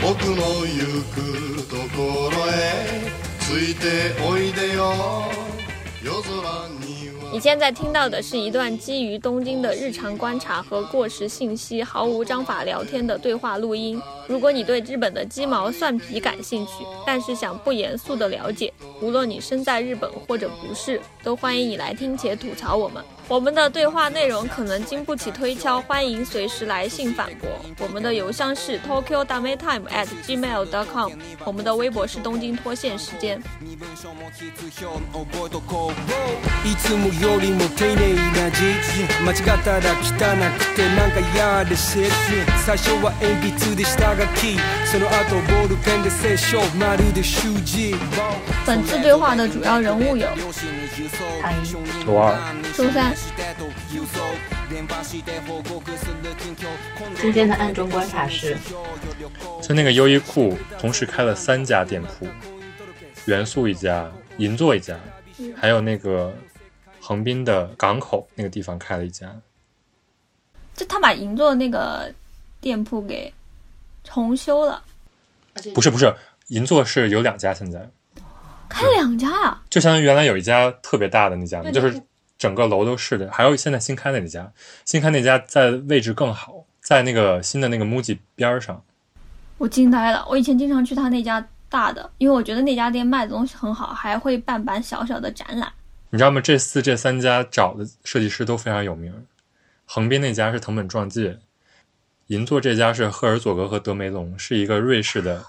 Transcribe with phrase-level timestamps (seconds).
[0.00, 4.92] 僕の行くところへついておいでよ
[6.02, 14.00] 夜空には你现在听到的是一段基于东京的日常观察和过时信息毫无章法聊天的对话录音。
[14.28, 23.02] 如果你对日本的鸡毛蒜皮感兴趣，但是想不严肃的了解，无论你身在日本或者不是，都欢迎你来听且吐槽我们。
[23.28, 27.48] 我们的对话内容可能经不起推敲，欢迎随时来信反驳。
[27.78, 31.10] 我们的邮箱是 tokyo dametime at gmail dot com，
[31.44, 33.40] 我们的微博是东京脱线时间。
[33.60, 38.62] 身分証も必要覚えとこういつもよりも丁寧な字
[39.24, 42.10] 間違ったら汚くてなんか嫌で shit
[42.64, 47.94] 最初は鉛筆で下 書きその後ボールペンで清書まるで習字
[48.64, 50.26] 本次对话的主要人物有
[51.42, 51.64] 阿姨
[52.04, 52.34] 周二，
[52.74, 53.14] 周三、
[57.20, 58.56] 今天的暗中观察是，
[59.60, 62.26] 就那个优衣库同时开了三家店铺，
[63.26, 64.96] 元素一家，银座一家，
[65.56, 66.32] 还有那个
[67.00, 69.34] 横滨的港口那个地方开了一家。
[70.74, 72.12] 就他把银座那个
[72.60, 73.32] 店铺给
[74.07, 74.81] 重修了，
[75.75, 76.13] 不是不是，
[76.47, 77.89] 银座是有两家，现在
[78.69, 79.61] 开两家啊！
[79.69, 82.01] 就相当于原来有一家特别大的那家，对就是
[82.37, 84.49] 整个楼都是的，还有现在新开的那家，
[84.85, 88.81] 新开那家在位置更好，在那个新的那个 MUJI 边儿上。
[89.57, 95.71] 我惊呆了，我以前经常去他那家大的，因为我觉得那家店卖的东西很好，还会办办小小的展览。
[96.09, 96.39] 你知道吗？
[96.39, 99.13] 这次这三家找的设计师都非常有名，
[99.85, 101.37] 横滨那家是藤本壮介，
[102.27, 105.43] 银座这家是赫尔佐格和德梅隆，是一个瑞士的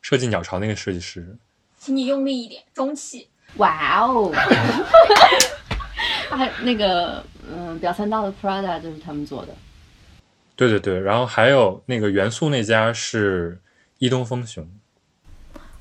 [0.00, 1.36] 设计鸟巢那个设计师。
[1.78, 3.28] 请你用力一点，中气。
[3.56, 4.30] 哇哦！
[6.30, 9.54] 还那个，嗯，表参道的 Prada 就是他们做的。
[10.54, 13.60] 对对对，然后还有那个元素那家是
[13.98, 14.66] 伊东丰雄，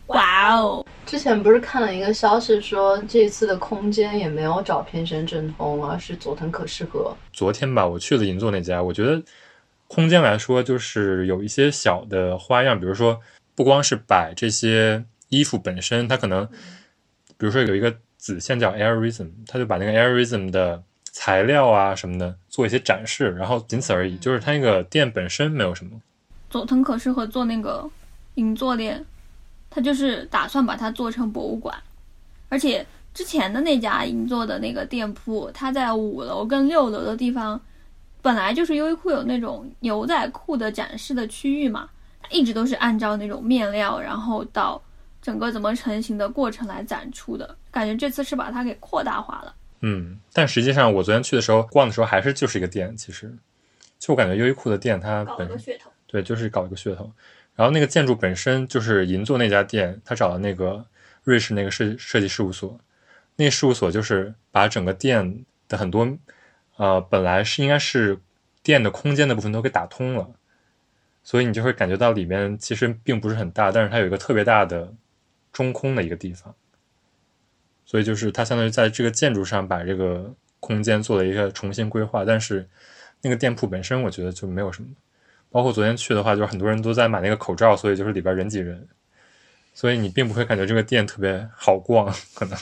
[0.08, 0.84] 哇哦！
[1.06, 7.16] 之前不是看了一个消息说，这次的空间也没有找偏生正通，而是佐藤可士和。
[7.32, 9.22] 昨天吧，我去了银座那家，我觉得
[9.94, 13.20] 空间来说，就是有一些小的花样，比如说
[13.56, 16.48] 不光是摆这些衣服本身，它可能，
[17.38, 26.02] 比如说有一个子线叫 Airism，它就把那个 Airism 的材料啊什么的做一些展示，然后仅此而已，就是它那个店本身没有什么。
[26.50, 27.86] 佐藤可士和做那个
[28.36, 29.06] 银座店，
[29.70, 31.76] 他就是打算把它做成博物馆，
[32.48, 37.60] 而且之前的那家银座的那个店铺，它在五楼跟六楼的地方，
[38.22, 41.90] 本来就是优衣库有那种牛仔裤的展示的区域嘛，
[42.22, 44.82] 它一直都是按照那种面料，然后到
[45.22, 49.56] 整个怎么成型的过程来展出的，感觉这次是把它给扩大化了。
[49.82, 53.34] 嗯，但实际上我昨天去的时候逛的时候还是就是一个店，其实
[53.98, 57.12] 就我感觉优衣库的店它本身噱头，对，就是搞一个噱头。
[57.56, 60.84] 然后那个建筑本身就是银座那家店，他找了那个
[61.24, 62.80] 瑞士那个设设计事务所，
[63.36, 66.08] 那个事务所就是把整个店的很多
[66.82, 68.18] 呃本来是应该是
[68.64, 70.32] 店的空间的部分都给打通了，
[71.22, 74.92] 所以你就会感觉到里面其实并不是很大，但是它有一个特别大的
[75.54, 76.56] 中空的一个地方，
[77.86, 82.68] 所以就是它相当于在这个建筑上把这个空间做了一个重新规划，但是
[83.22, 84.90] 那个店铺本身我觉得就没有什么。
[85.52, 88.88] 包括昨天去的话，就是很多人都在买那个口罩，所以就是里边人挤人，
[89.76, 92.58] 所以你并不会感觉这个店特别好逛，可能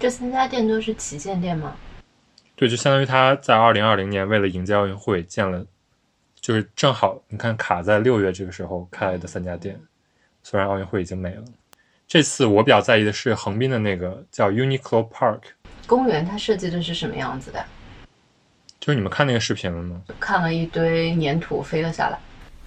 [0.00, 1.76] 这三家店都是旗舰店吗？
[2.56, 5.64] 对，就相当于他在二零二零年为了迎接奥运会建了，
[6.40, 9.78] 就是正好你看卡在六月这个时候开的三家店，
[10.42, 11.44] 虽然奥运会已经没了。
[12.08, 15.40] 这次我比较在意的是横滨的那个叫 Uniqlo Park，
[15.86, 17.62] 公园它设计的是什么样子的？
[18.80, 20.00] 就是你们看那个视频了吗？
[20.18, 22.18] 看了一堆粘土飞了下来。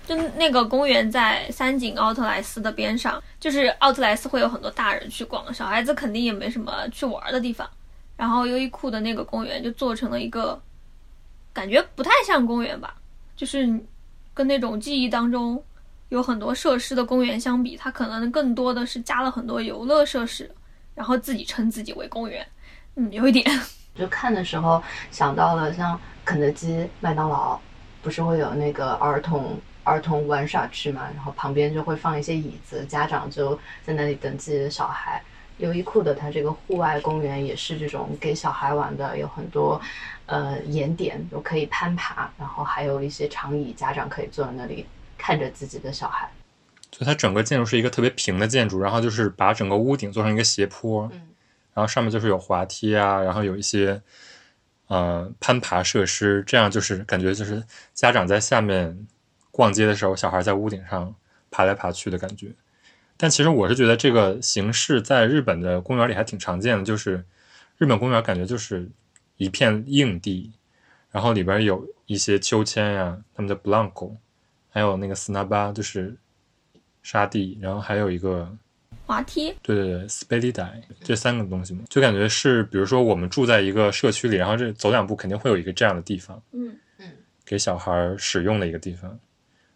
[0.05, 7.69] 就那个公园在三井奥特莱斯的边上，就是奥特莱斯会有很多大人去逛，小孩子肯定也没什么去玩的地方。
[8.19, 10.61] 然后优衣库的那个公园就做成了一个，
[11.53, 12.93] 感觉不太像公园吧，
[13.33, 13.79] 就是
[14.33, 15.63] 跟那种记忆当中
[16.09, 20.53] 有很多设施的公园相比，它可能更多的是加了很多游乐设施，
[20.93, 22.45] 然后自己称自己为公园，
[22.95, 23.49] 嗯，有一点。
[23.95, 27.57] 就看的时候想到了像肯德基、麦当劳，
[28.01, 31.03] 不是会有那个儿童儿童玩耍区嘛？
[31.15, 35.23] 然后旁边就会放一些椅子，家长就在那里等自己的小孩。
[35.59, 39.79] 优衣库的它这个户外公园也是这种给小孩玩的，有很多
[40.25, 44.85] 呃岩点，有可以攀爬，然后还有一些长椅，家长可以坐在那里
[45.17, 46.29] 看着自己的小孩。
[46.91, 51.21] 就它整个建筑是一个特别平的建筑，然后就是把整个屋顶做成一个斜坡，嗯
[51.73, 54.01] 然后上面就是有滑梯啊，然后有一些
[54.87, 57.63] 呃攀爬设施，这样就是感觉就是
[57.93, 59.07] 家长在下面
[59.51, 61.13] 逛街的时候，小孩在屋顶上
[61.51, 62.47] 爬来爬去的感觉。
[63.21, 67.21] 但其实我是觉得这个形式在日本的公园里还挺常见的，就是
[67.77, 68.89] 日本公园感觉就是
[69.35, 70.53] 一片硬地，
[71.11, 74.15] 然后里边有一些秋千呀，他们的 blanco，
[74.69, 76.15] 还有那个 snaba，就是
[77.03, 78.49] 沙地，然后还有一个
[79.05, 87.11] 滑梯，对对对 s p a d i d i 这三个东西嘛，就感觉是比如说我们住在一个社区里，然后这走两步肯定会有一个这样的地方，嗯嗯
[87.45, 89.19] 给小孩儿使用的一个地方，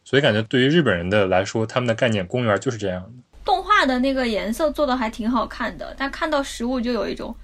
[0.05, 3.22] 所以感觉对于日本人的来说，他们的概念公园就是这样的。
[3.43, 7.35] 动画的那个颜色做的还挺好看的，但看到实物就有一种，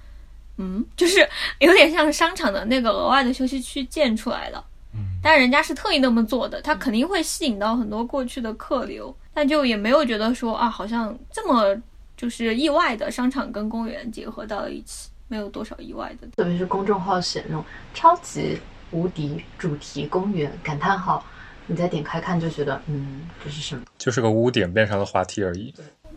[0.58, 1.26] 嗯， 就是
[1.58, 4.64] 有点像商场的那个额外的休息区建出来了。
[4.92, 11.76] 嗯，但人家是特意那么做的，它肯定会吸引到很多过去的客流，但就也没有觉得说啊，好像这么
[12.16, 16.26] 就是意外的商场跟公园结合到了一起，没有多少意外的。
[16.36, 17.64] 特别是公众号写那种
[17.94, 18.58] 超级
[18.90, 21.24] 无敌主题公园感叹号，
[21.70, 23.84] 你再点开看就觉得，嗯，这是什么？
[23.96, 25.72] 就是个屋顶变成了滑梯而已。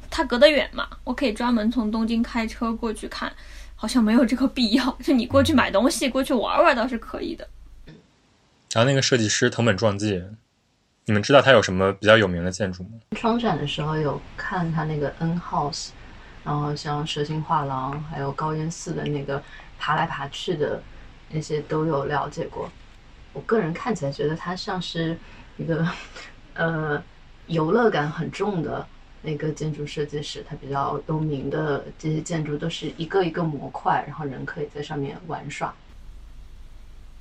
[0.10, 3.32] 它隔得远嘛，我可以专门从东京开车过去看，
[3.76, 4.98] 好像没有这个必要。
[5.04, 7.48] 就你过去买东西、过去玩玩倒是可以的。
[8.74, 10.26] 然后那个设计师藤本壮介，
[11.06, 12.90] 你们知道他有什么比较有名的建筑吗？
[13.16, 15.90] 窗展的时候有看他那个 N House，
[16.44, 19.42] 然后像蛇形画廊，还有高烟寺的那个
[19.78, 20.82] 爬来爬去的
[21.30, 22.68] 那些都有了解过。
[23.34, 25.18] 我个人看起来觉得它像是
[25.58, 25.88] 一个
[26.54, 27.04] 呃
[27.48, 28.86] 游乐感很重的
[29.22, 35.74] 那个建筑设计师，他比较有名的这些建筑都是一个一个模块，然后人可以在上面玩耍。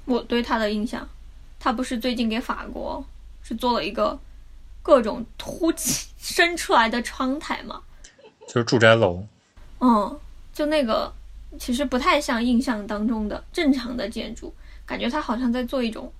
[0.05, 1.08] 我对他的印象，
[1.61, 3.05] 他不是最近给法国
[3.43, 4.19] 是做了一个
[4.82, 7.82] 各种凸起 伸出来的窗台吗？
[8.49, 9.25] 就是住宅楼，
[9.78, 10.19] 嗯，
[10.52, 11.12] 就那个
[11.58, 14.52] 其实不太像印象当中的正常的建筑，
[14.85, 16.12] 感觉他好像在做一种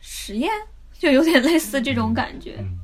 [0.00, 0.50] 实验，
[0.98, 2.56] 就有点类似这种感觉。
[2.58, 2.80] 嗯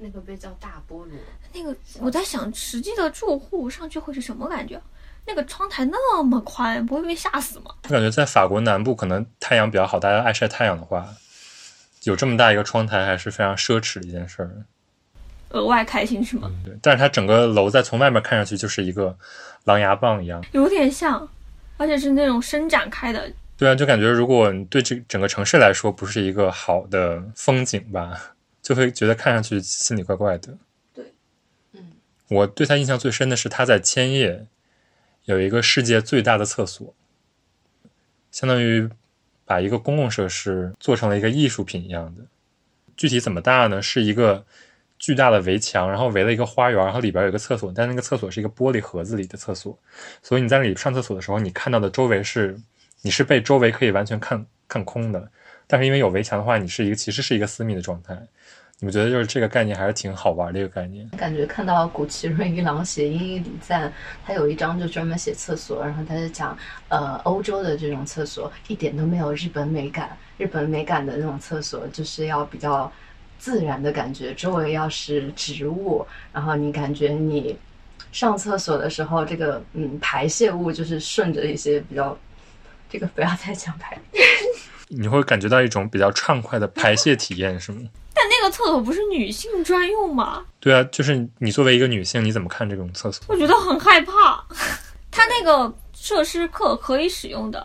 [0.00, 1.08] 那个被叫大菠萝，
[1.52, 4.80] 那个我在想，实际的住户上去会是什么感觉？
[5.26, 7.74] 那个窗台那么宽，不会被吓死吗？
[7.82, 11.04] 我感觉在法国南部可能太阳比较好，大家爱晒太阳的话，
[12.04, 14.64] 有这么大一个窗台还是非常奢侈的一件事儿。
[15.48, 16.48] 额外开心是吗？
[16.64, 19.18] 对，但是它整个楼在从外面看上去就是一个
[19.64, 20.40] 狼牙棒一样。
[20.52, 21.28] 有点像，
[21.76, 23.28] 而且是那种伸展开的。
[23.58, 30.56] 对啊，就感觉如果你对这整个城市来说不是一个好的风景吧，就会觉得看上去心里怪怪的。
[30.94, 31.12] 对，
[31.72, 31.90] 嗯，
[32.28, 34.46] 我对他印象最深的是他在千叶
[35.24, 36.94] 有一个世界最大的厕所，
[38.30, 38.88] 相当于
[39.44, 42.22] 把一个公共设施做成了一个艺术品一样的。
[42.96, 43.82] 具体怎么大呢？
[43.82, 44.46] 是一个
[45.00, 49.76] 巨大的围墙，然后围了一个花园，然后里边有个厕所，但那个厕所是一个玻璃盒子里的厕所，
[50.22, 52.56] 所以你在那里上厕所的时候，你看到的周围是
[53.02, 55.30] 你是被周围可以完全看看空的，
[55.66, 58.16] 但是因为有围墙的话，你是一个其实是一个私密的状态。
[58.80, 61.08] 你们觉得就是这个概念还是挺好玩的一个概念？
[61.16, 63.92] 感觉看到古奇润一郎写英语礼赞，
[64.24, 66.56] 他有一章就专门写厕所，然后他就讲，
[66.88, 72.90] 呃，欧洲的这种厕所一点都没有日本美感，日本美感的那种厕所就是要比较
[73.36, 77.58] 自然的感觉，周围要是植物，然后你感觉你
[78.12, 82.16] 上厕所的时候，这个嗯排泄物就是顺着一些比较，
[82.90, 83.98] 这个不要再讲排，
[84.88, 87.82] 你会感觉到一种比较畅快的排泄体验，是吗？
[88.14, 90.44] 但那个厕所不是女性专用吗？
[90.58, 93.24] 对啊，就是你作为一个女性，你怎么看这种厕所？
[93.28, 94.44] 我觉得很害怕。
[95.10, 97.64] 它那个设施可可以使用的，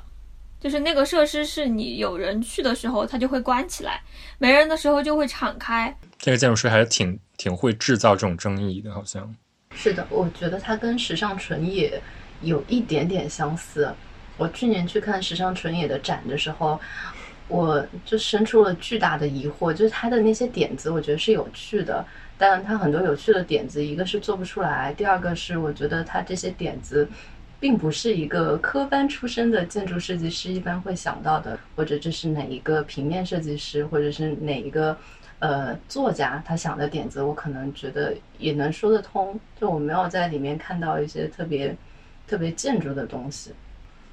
[0.60, 3.94] 就是那个设施是你有人去的时候，它就会关起来；
[4.38, 5.96] 没人的时候就会敞开。
[6.20, 9.34] 这个建筑师还是挺挺会制造这种争议的，好像。
[9.76, 12.02] 是的，我觉得它跟时尚纯野
[12.42, 13.92] 有一点点相似。
[14.38, 16.80] 我去年去看时尚纯野的展的时候，
[17.48, 22.06] 我就生出了巨大的疑惑，就是它的那些点子，我觉得是有趣的，
[22.38, 27.08] 但它很多有趣的点子，一个是做不出来，第二个是我觉得它这些点子。
[27.60, 34.98] 并不是一个科班出身的建筑设计师一般会想到的，或者这是哪一个平面设计师，或者是哪一个
[35.40, 39.40] 呃作家他想的点子，我可能觉得也能说得通。
[39.58, 41.74] 就我没有在里面看到一些特别
[42.28, 43.52] 特别建筑的东西。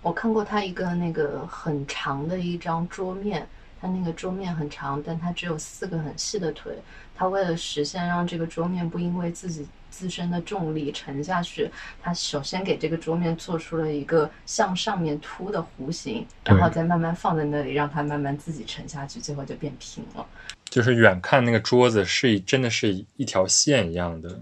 [0.03, 3.47] 我看过他一个那个很长的一张桌面，
[3.81, 6.73] 他那个桌面很长，但它只有四个很细的腿。
[7.15, 20.27] 他为了实现让这个桌面不因为自己自身的重力沉下去，他首先给这个桌面做出了一个向上面凸的弧形，然后再慢慢放在那里，让它慢慢自己沉下去，最后就变平了。
[20.71, 24.41] 就是远看那个桌子是一真的是一条线一样的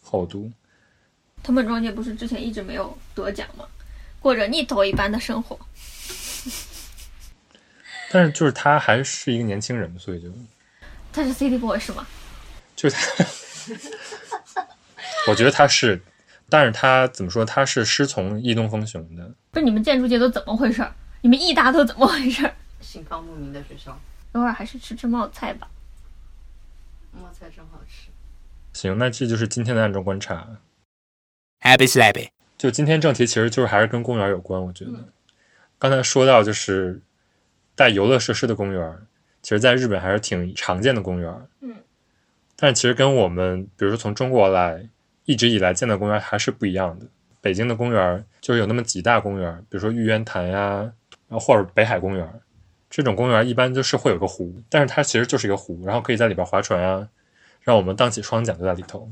[0.00, 0.48] 厚度。
[1.42, 3.64] 藤本壮介不是之前一直没有得奖吗？
[4.20, 5.58] 过着逆头一般的生活。
[8.12, 10.28] 但是就是他还是一个年轻人，所以就
[11.12, 12.06] 他是 City Boy 是吗？
[12.76, 14.66] 就是他
[15.28, 16.00] 我觉得他是，
[16.48, 17.44] 但是他怎么说？
[17.44, 19.32] 他是师从易东风雄的。
[19.50, 20.94] 不是你们建筑界都怎么回事儿？
[21.20, 22.54] 你们艺大都怎么回事儿？
[22.80, 23.96] 姓方不名的学校，
[24.32, 25.68] 等会儿还是吃吃冒菜吧。
[27.12, 28.10] 冒菜真好吃。
[28.72, 30.48] 行，那这就是今天的暗中观察。
[31.60, 32.30] Happy slappy。
[32.60, 34.62] 就今天正题，其实就是还是跟公园有关。
[34.62, 34.92] 我觉得，
[35.78, 37.00] 刚才说到就是
[37.74, 38.98] 带游乐设施的公园，
[39.40, 41.34] 其实在日本还是挺常见的公园。
[41.62, 41.74] 嗯，
[42.56, 44.86] 但是其实跟我们比如说从中国来
[45.24, 47.06] 一直以来建的公园还是不一样的。
[47.40, 50.80] 北京的公园就是有那么几大公园，比如说玉渊潭呀，
[51.28, 52.30] 然后或者北海公园，
[52.90, 57.08] 这种公园一般就是会有个湖，但是它其实就是一个湖，然后可以在里边划船啊，
[57.62, 59.10] 让我们荡起双桨就在里头。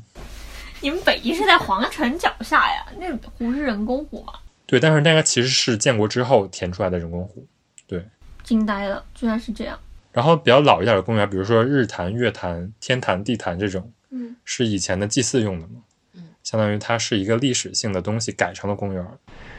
[0.80, 2.86] 你们北极是在皇城脚下呀？
[2.98, 4.32] 那湖是人工湖吗？
[4.66, 7.46] 对，但是那个其实是建国之后填出来的人工湖。
[7.86, 8.04] 对
[8.44, 9.78] 惊呆了，居然是这样。
[10.12, 15.80] 然后比较老一点的公园，比如说日坛、月坛、天坛、地坛这种，嗯，是以前的祭祀用的嘛，
[16.14, 19.06] 嗯，相当于它是一个历史性的东西改成了公园。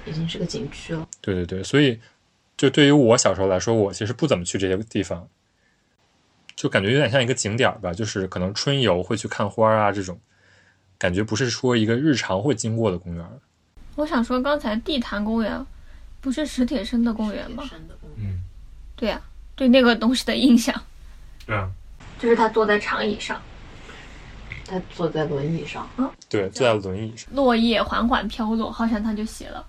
[0.06, 1.08] 已经是个景区了。
[1.22, 2.00] 对对对，所以
[2.58, 5.28] 就对于我小时候来说，我其实不怎么去这些地方，
[6.56, 10.20] 就感觉有点像一个景点吧，就是可能春游会去看花啊这种，
[11.00, 13.26] 感觉不是说一个日常会经过的公园。
[13.96, 15.66] 我想说，刚才地坛公园
[16.22, 17.64] 不是史铁生的公园吗？
[18.18, 18.42] 嗯，
[18.96, 19.20] 对呀、
[19.56, 20.76] 对那个东西的印象
[21.46, 21.72] 对啊，
[22.20, 23.42] 就是他坐在长椅上，
[24.66, 25.90] 他坐在轮椅上，
[26.30, 27.34] 对，坐在轮椅上。
[27.34, 29.66] 落叶缓缓飘落，好像他就写了。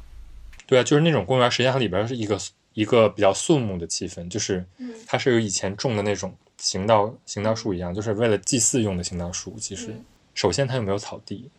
[0.67, 2.39] 对啊，就是那种公园，实际上它里边是一个
[2.75, 4.65] 一个比较肃穆的气氛，就是
[5.07, 9.57] 它是有以前种的那种行道行道树一样，就是为了祭祀用的行道树。
[9.59, 9.93] 其实，
[10.35, 11.51] 首先它有没有草地，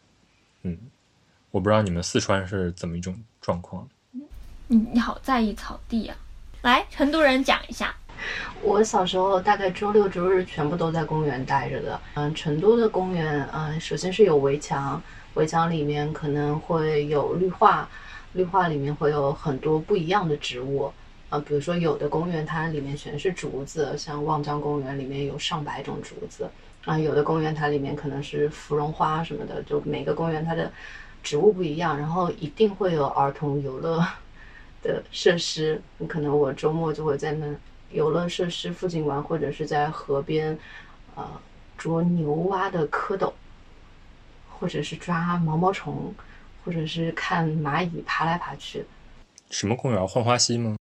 [0.63, 0.77] 嗯，
[1.51, 3.87] 我不知道你们四川是怎么一种状况。
[4.67, 6.15] 你你好在意草地啊、
[6.61, 7.95] 来，成都人讲一下。
[8.61, 11.99] 我小时候大概周六周日全部都在公园待着的。
[12.13, 15.01] 嗯，成都的公园，嗯，首先是有围墙，
[15.33, 17.89] 围墙里面可能会有绿化，
[18.33, 20.91] 绿化里面会有很多不一样的植物。
[21.29, 26.49] 啊，比如说有的公园它里面全是竹子，像望江公园里面有上百种竹子。
[26.85, 30.71] 啊，有的公园它里面可能是芙蓉花什么的，就每个公园它的
[31.21, 34.03] 植物不一样，然后一定会有儿童游乐
[34.81, 35.79] 的设施。
[36.07, 37.45] 可能我周末就会在那
[37.91, 40.57] 游乐设施附近玩，或者是在河边，
[41.15, 41.23] 呃，
[41.77, 43.31] 捉牛蛙的蝌蚪，
[44.50, 46.13] 或者是抓毛毛虫，
[46.65, 48.83] 或者是看蚂蚁爬来爬去。
[49.51, 50.07] 什么公园？
[50.07, 50.75] 浣花溪吗？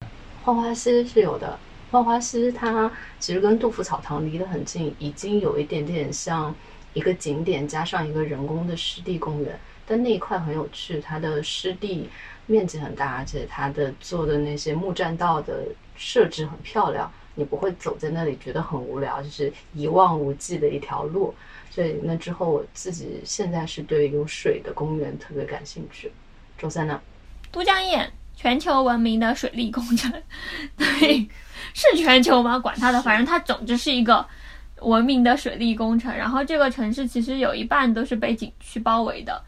[0.45, 1.59] 浣花溪是有的，
[1.91, 6.53] 浣花溪它其实跟杜甫草堂离得很近，已经有一点点像
[6.93, 9.59] 一个景点加上一个人工的湿地公园。
[9.85, 12.07] 但那一块很有趣，它的湿地
[12.45, 15.65] 面积很大，而且它的做的那些木栈道的
[15.95, 21.33] 设置很漂亮，你不会走在那里觉得很无聊，就是一望无际的一条路。
[21.71, 26.11] 所以那之后我自己现在是对有水的公园特别感兴趣。
[26.55, 27.01] 周三呢？
[27.51, 30.11] 都江堰，全球闻名的水利工程，
[30.77, 31.27] 对，
[31.73, 32.57] 是全球吗？
[32.59, 34.25] 管他的，反正它总之是一个
[34.81, 36.15] 文明的水利工程。
[36.15, 39.41] 然后这个城市其实有一半都是被景区包围的，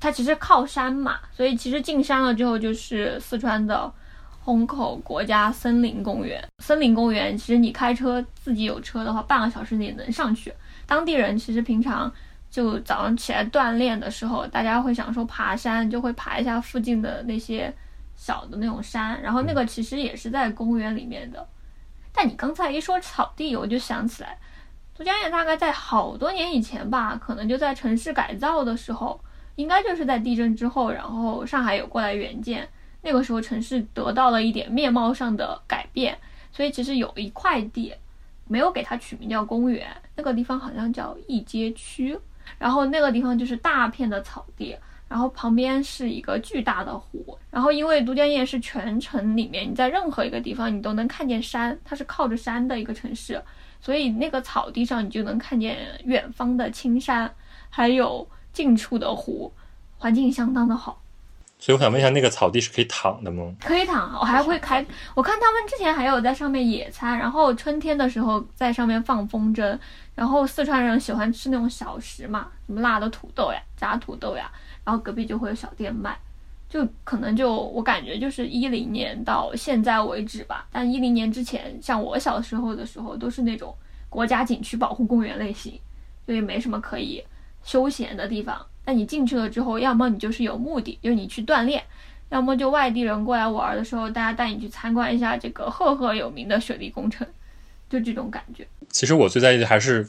[0.00, 3.92] 它其实靠山嘛，所以其实进山了之后就是四川的
[4.40, 6.42] 虹口国家森林公园。
[6.62, 10.52] 森林公园其实你开车自己有车的话，半个小时也能上去。
[10.86, 12.10] 当地人其实平常
[12.50, 17.70] 就早上起来锻炼的时候，大家会想说爬山，就会爬一下附近的那些
[18.16, 21.46] 小的那种山，然后那个其实也是在公园里面的。
[22.18, 24.36] 但你刚才一说草地，我就想起来，
[24.96, 29.20] 都江堰大概在好多年以前吧，可能就在城市改造的时候，
[29.54, 32.68] 应该就是在地震之后，然后上海有过来援建，
[33.02, 36.18] 那个时候城市得到了一点面貌上的改变，
[36.50, 37.94] 所以其实有一块地
[38.48, 42.18] 没有给它取名叫公园，那个地方好像叫一街区，
[42.58, 44.76] 然后那个地方就是大片的草地，
[45.08, 53.42] 然后旁边是一个巨大的湖，然后因为都江堰是全城里面你在任何一个地方你都能看见山，它是靠着山的一个城市，
[53.80, 57.32] 所以那个草地上你就能看见远方的青山，
[57.70, 59.52] 还有近处的湖，
[59.96, 61.00] 环境相当的好。
[61.60, 63.52] 所以我想问一下，那个草地是可以躺的吗？
[63.60, 64.84] 可以躺，我还会开。
[65.16, 69.76] 我看他们之前还有在上面野餐，然后春天的时候在上面放风筝。
[70.14, 74.50] 然后四川人喜欢吃那种小食嘛，什么辣的土豆呀、炸土豆呀，
[74.88, 76.18] 然后隔壁就会有小店卖。
[76.66, 83.74] 就可能就我感觉就是一零年到现在为止吧，但一零年之前，像我小时候的时候，都是那种
[84.08, 85.78] 国家景区保护公园类型，
[86.24, 87.22] 所以没什么可以
[87.62, 88.58] 休闲的地方。
[88.86, 91.82] 那你进去了之后，要么你就是有目的，就是你去锻炼，
[92.30, 97.26] 要么就外地人过来玩的时候，大家带你去参观一下这个赫赫有名的水利工程，
[97.90, 98.66] 就这种感觉。
[98.90, 100.06] 其实我最在意的还是，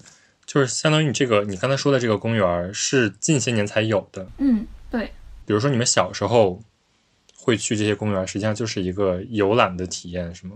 [0.49, 5.13] 就是相当于你这个你刚才说的这个公园是近些年才有的，嗯，对，
[5.45, 6.59] 比如说你们小时候
[7.35, 10.55] 会去这些公园，实际上就是一个游览的体验，是吗？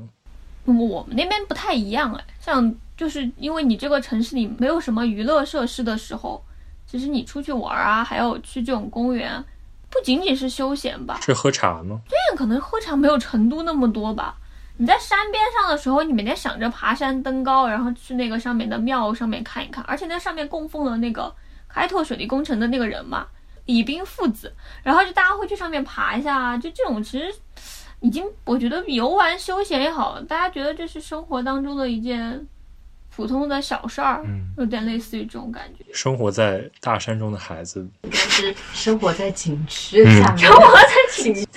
[0.65, 6.43] 我们那边不太一样哎，像就是因为你这个城市里没有什么娱乐设施的时候，
[6.87, 9.45] 其实你出去玩啊，还有去这种公园，
[9.91, 12.01] 不仅仅是休闲吧，是喝茶吗？
[12.09, 14.39] 对可能喝茶没有成都那么多吧。
[14.83, 21.33] 你在山边上的时候，你每天想着爬山登高，然后去那个上面的庙上面看一看，而且那上面供奉了那个
[21.69, 23.25] 开拓水利工程的那个人嘛，
[23.63, 27.33] 李冰父子，然后就大家会去上面爬一下啊，就这种其实
[28.01, 32.45] 已经我觉得游玩休闲也好，大家觉得这是生活当中的一件
[33.15, 35.85] 普通的小事儿，嗯有点类似于这种感觉。
[35.93, 41.47] 生活在大山中的孩子，应该是生活在景区嗯下面，生活在景区。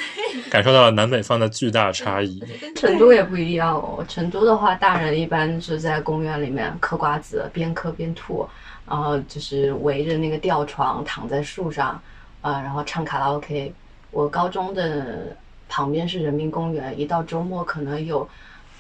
[0.51, 2.39] 感受到了南北方的巨大差异。
[2.61, 4.05] 跟成都也不一样哦。
[4.07, 8.47] 成都的话，大人一般是在公园里面嗑瓜子，边嗑边吐，
[8.87, 12.01] 然后就是围着那个吊床躺在树上，
[12.43, 13.73] 呃，然后唱卡拉 OK。
[14.11, 15.37] 我高中的
[15.69, 18.29] 旁边是人民公园，一到周末可能有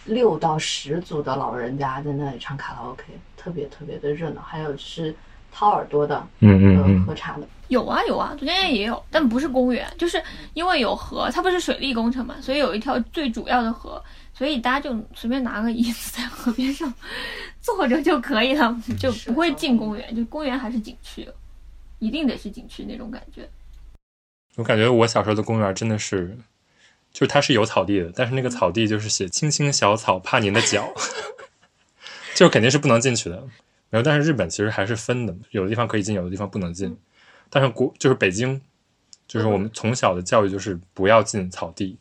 [0.06, 3.04] 六到十组的老人家在那里唱卡拉 OK，
[3.36, 4.40] 特别特别的热闹。
[4.42, 5.14] 还有就是
[5.52, 7.46] 掏耳朵的，呃，嗯嗯嗯喝茶的。
[7.68, 10.22] 有啊有啊，昨天也有，但不是公园，就是
[10.54, 14.00] 因为有河，它不是水利工程嘛，所以有一条最主要的河，
[14.32, 16.92] 所以大家就随便拿个椅子在河边上
[17.60, 21.28] 坐着就可以了，就不会进公园，就公园还是景区，
[21.98, 23.48] 一定得是景区那种感觉。
[24.54, 26.38] 我感觉我小时候的公园真的是，
[27.16, 30.92] 就是它是有草地的，但是那个草地就是写“青青小草怕您的脚”，
[32.36, 33.42] 就肯定是不能进去的。
[33.88, 36.94] 没有，但是日本其实还是分的，有的地方可以进，有的地方不能进。
[37.48, 38.60] 但是国就是北京，
[39.26, 41.96] 就是我们从小的教育就是不要进草地，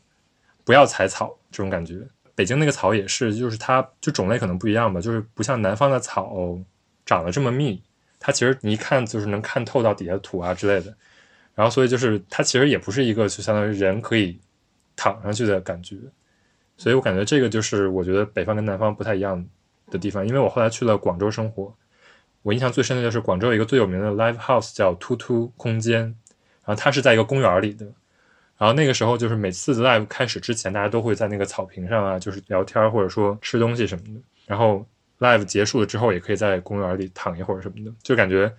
[0.66, 2.06] 不要踩草这种感觉。
[2.36, 6.60] 北京那个草也是，就是它就种类可能不一样吧，就是不像南方的草
[7.06, 7.82] 长得这么密，
[8.20, 10.94] 它其实你一看就是能看透到底下的土啊之类的。
[11.54, 14.38] 然后所以就是它其实也不是一个就相当于人可以
[14.96, 15.98] 躺上去的感觉，
[16.78, 19.46] 所以我感觉这个就是我觉得北方跟南方不太一样
[19.92, 20.26] 的地方。
[20.28, 21.74] 因为我后来去了广州生活，
[22.42, 26.16] 我印象最深的就是广州有一个最有名的 live house 叫突突空间，然
[26.66, 27.86] 后它是在一个公园里的。
[28.58, 34.22] 然后那个时候就是每次 live 开始之前，大家都会在那个草坪上啊，就是聊天或者说吃东西什么的。
[34.46, 34.86] 然后
[35.20, 38.50] live 结束了之后，也可以在公园里躺一会儿什么的，就感觉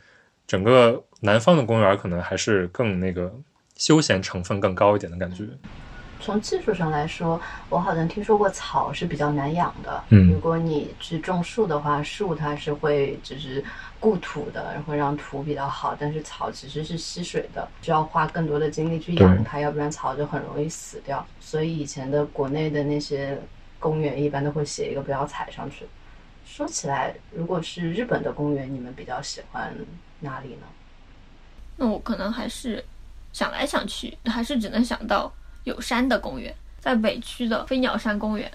[0.47, 3.35] 整个南方的公园可能还是更那个
[3.77, 5.45] 休闲成分更高一点的感觉。
[6.21, 10.03] 从技术上来说，我好像听说过草是比较难养的。
[10.11, 13.65] 嗯如果你去种树的话，树它是会就是
[14.01, 15.97] 固土的，会让土比较好。
[15.99, 21.27] 但是草其实是吸水的，需要花更多的精力去养它，要不然草就很容易死掉。
[21.41, 23.41] 所以以前的国内的那些
[23.79, 25.87] 公园一般都会写一个不要踩上去。
[26.45, 29.75] 说起来，如果是日本的公园，你们比较喜欢
[30.21, 30.67] 哪里呢？
[31.77, 32.83] 那我可能还是
[33.33, 35.31] 想来想去，还是只能想到
[35.67, 38.51] 有山的公园，在北区的飞鸟山公园。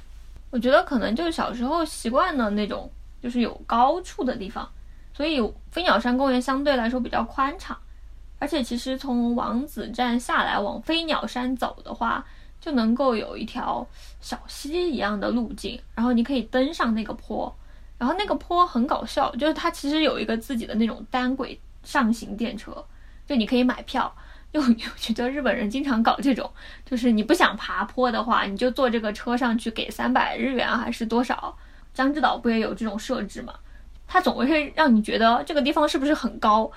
[0.49, 2.89] 我觉得可能就是小时候习惯了那种
[3.21, 4.67] 就是有高处的地方，
[5.13, 7.77] 所以飞鸟山公园相对来说比较宽敞。
[8.39, 12.25] 而且其实从王子站下来往飞鸟山走的话，
[12.61, 13.85] 就能够有一条
[14.21, 17.53] 小溪一样的路径，然后你可以登上那个坡。
[17.97, 22.83] 然后那个坡很搞笑，就是它其实有一个自己的那种单轨上行电车，
[23.27, 24.11] 就你可以买票。
[24.53, 26.51] 就我觉得日本人经常搞这种，
[26.85, 31.57] 就是你不想爬坡的话，你就坐这个车上去，给三百日元啊还是多少？
[31.93, 33.53] 江之岛不也有这种设置吗？
[34.07, 36.69] 它总会让你觉得这个地方是不是很高？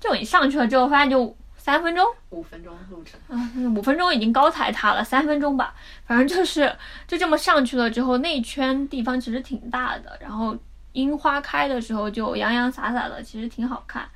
[0.00, 3.18] 就你上去了之后，发现就三分钟，五分钟路程。
[3.28, 5.74] 啊，五分钟已经高踩它了，三分钟吧，
[6.06, 10.56] 反正就是就这么上去了之后，那一圈地方其实挺大的，然后
[10.92, 14.08] 樱花开的时候就洋洋洒洒的，其实挺好看。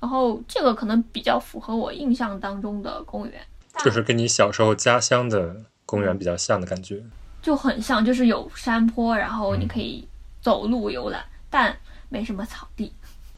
[0.00, 3.40] 然后这个可能比较符合我印象当中的公园，
[3.84, 7.02] 就是跟你小时候家乡的公园比较像的感觉。
[7.40, 10.06] 就很像，就是有山坡，然后你可以
[10.40, 11.76] 走路游览，但
[12.08, 12.92] 没什么草地。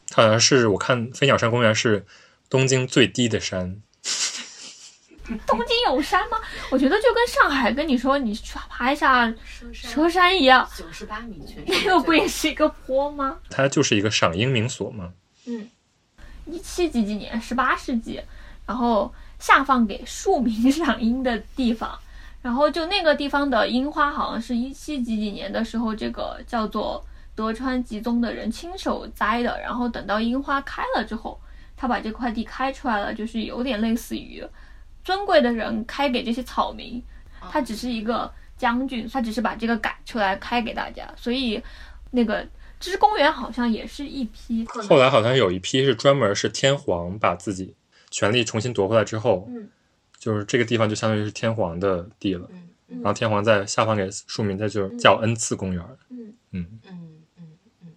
[0.09, 2.05] 它好像是我看飞鸟山公园是
[2.49, 3.81] 东京最低的山，
[5.47, 6.37] 东京有山吗？
[6.69, 9.33] 我觉得就跟上海跟你说你去爬一下
[9.71, 13.37] 蛇山一样，九十八米全那个不也是一个坡吗？
[13.49, 15.13] 它就是一个赏樱名所嘛。
[16.45, 18.21] 一七几几年，十八世纪，
[18.65, 21.97] 然后下放给庶民赏樱的地方，
[22.41, 27.03] 然后就那个地方的樱花，好像是一七几几年的时候，这个叫做
[27.35, 31.39] 德川吉宗的人亲手栽的，然后等到樱花开了之后，
[31.77, 34.43] 他把这块地开出来了，就是有点类似于
[35.03, 37.01] 尊贵的人开给这些草民，
[37.51, 41.61] 他只是一个将军，他只是把这个改出来开给大家，所以
[42.11, 42.45] 那个
[42.81, 47.73] 芝公园好像也是一批，后来好像有一批是专门是天皇把自己
[48.09, 49.69] 权力重新夺回来之后，嗯。
[50.19, 55.83] 就是这个地方就相当于是天皇的地了，嗯然后天皇再下放给庶民，再就是叫恩赐公园。
[56.09, 56.33] 嗯。
[56.51, 57.87] 嗯，嗯嗯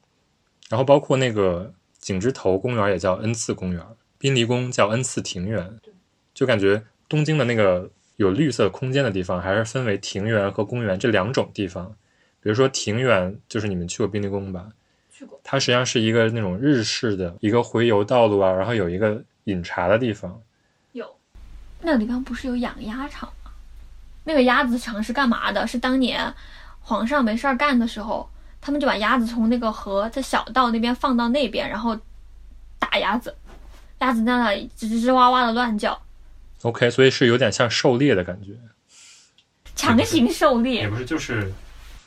[0.70, 3.83] 然后包括那个景之头公园也叫恩赐公园，
[4.16, 5.79] 宾离宫叫恩赐庭园，
[6.33, 11.94] 就感觉东京的那个有绿色空间的地方，还是分为庭园和公园这两种地方。
[12.45, 14.67] 比如说庭园，就是你们去过宾利宫吧？
[15.11, 15.41] 去过。
[15.43, 20.39] 它实际上是一个那种日式的一个回游道路啊，然后有一个饮茶的地方。
[20.93, 21.17] 有，
[21.81, 23.51] 那个地方不是有养鸭场吗？
[24.25, 25.67] 那个鸭子场是干嘛的？
[25.67, 26.35] 是当年
[26.81, 28.29] 皇上没事儿干的时候，
[28.61, 31.99] 他们就把鸭子从那个河的小道那边放到那边，然后
[32.79, 33.35] 打鸭子，
[34.01, 35.99] 鸭子在那里吱吱吱哇哇的乱叫
[36.61, 38.53] ，OK，所以是有点像狩猎的感觉，
[39.75, 40.91] 强行狩猎也。
[40.91, 41.51] 不是就是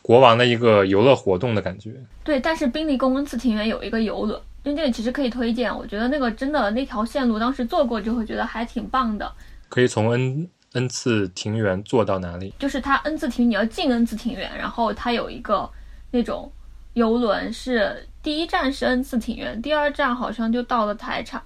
[0.07, 1.93] 国王的一个游乐活动的感觉。
[2.23, 9.29] 对，但是宾利宫恩赐庭园有一个游轮，因为这个其实可以推荐，我觉得那个真的那条线路当时坐过之后觉得还挺棒的。
[9.67, 12.53] 可以从恩恩赐庭园坐到哪里？
[12.57, 15.69] 就是它恩赐庭，你要进恩赐庭园，然后它有一个
[16.11, 16.49] 那种
[16.93, 21.43] 游轮，是第一站是恩赐庭园，第二站好像就到了台场，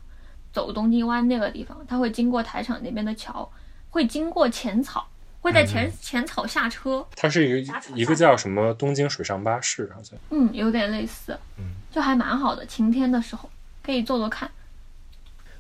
[0.54, 3.52] 走东京湾那个地方，它会经过台场那边的桥，
[3.90, 5.08] 会经过浅草，
[5.42, 10.18] 会在浅、浅草下车，它是一个一个叫什么东京水上巴士，好像。
[10.30, 13.50] 嗯，有点类似，嗯，就还蛮好的，晴天的时候
[13.84, 14.50] 可以坐坐看。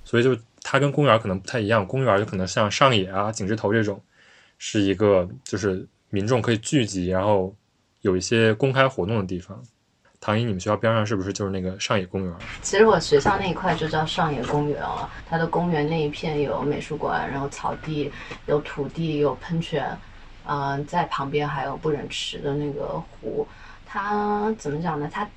[0.05, 4.01] 所以就它跟公园可能不太一样，公园就可能像上野啊、景之头这种，
[4.57, 7.55] 是一个就是民众可以聚集，然后
[8.01, 9.61] 有一些公开活动的地方。
[10.23, 12.31] 唐一，你们学校边上是不是就是那个上野公园？
[12.61, 18.11] 其实我学校那一块就叫上野公园了，它的公园那一片有美术馆，然后草地，
[18.45, 19.97] 有土地，有喷泉，
[20.45, 23.47] 嗯、在旁边还有不忍池的那个湖。
[23.83, 25.09] 它怎么讲呢？
[25.11, 25.27] 它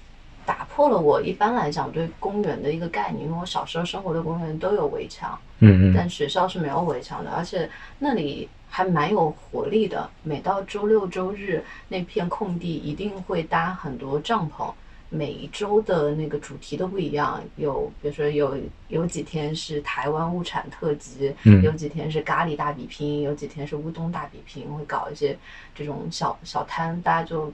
[0.44, 7.66] 打破了我一般来讲对公园的一个概念，因为我小时候生活的公园都有围墙，嗯但学校是没有围墙的，而且
[7.99, 10.11] 那里还蛮有活力的。
[10.25, 14.69] 每到周六周日，那片空地一定会搭很多帐篷。
[15.11, 18.59] 每一周的那个主题都不一样，有比如说有
[18.89, 25.39] 有几天是台湾物产特辑，嗯有几天是咖喱大比拼，有几天是乌冬大比拼，会搞一些
[25.73, 27.53] 这种小小摊，大家就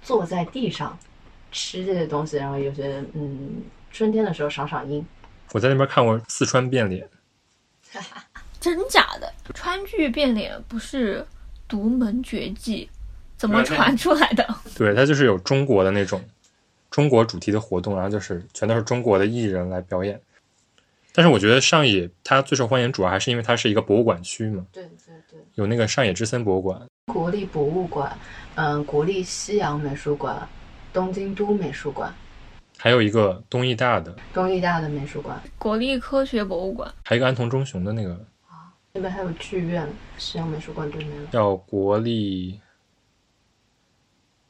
[0.00, 0.98] 坐在地上
[1.52, 5.04] 吃这些东西，然后有些嗯春天的时候赏赏樱。
[5.52, 7.06] 我在那边看过四川变脸，
[8.64, 9.30] 真假的？
[9.52, 11.22] 川剧变脸不是
[11.68, 12.88] 独门绝技，
[13.36, 14.42] 怎么传出来的？
[14.74, 16.24] 对，它就是有中国的那种
[16.90, 20.18] 中国主题的活动，然后就是全都是中国的艺人来表演。
[21.12, 25.38] 但是我觉得上野它最受欢迎，主要还是因为它是一个博物馆区嘛，对对对。
[25.56, 26.80] 有那个上野之森博物馆，
[27.12, 28.18] 国立博物馆，
[28.54, 30.48] 嗯、国立西洋美术馆，
[30.90, 32.10] 东京都美术馆，
[32.78, 38.18] 还有一个东艺大的，东艺大的美术馆，国立科学博物馆，还有一个安藤忠雄的那个
[38.96, 41.30] 那边还有剧院，西洋美术馆对面。
[41.32, 42.60] 叫国立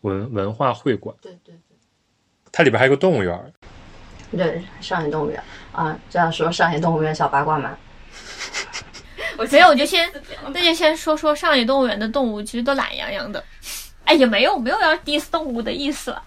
[0.02, 1.76] 文文化会馆，对对对
[2.52, 3.52] 它里边还有个动物园，
[4.30, 7.74] 对，对，上野动物园啊，这样说上野动物园小八卦嘛，
[9.50, 10.12] 没有，我就先
[10.48, 13.42] 那就先说说上野动物园的动物，其实都懒洋洋的。
[14.04, 16.22] 哎，也没有没有要 diss 动物的意思了。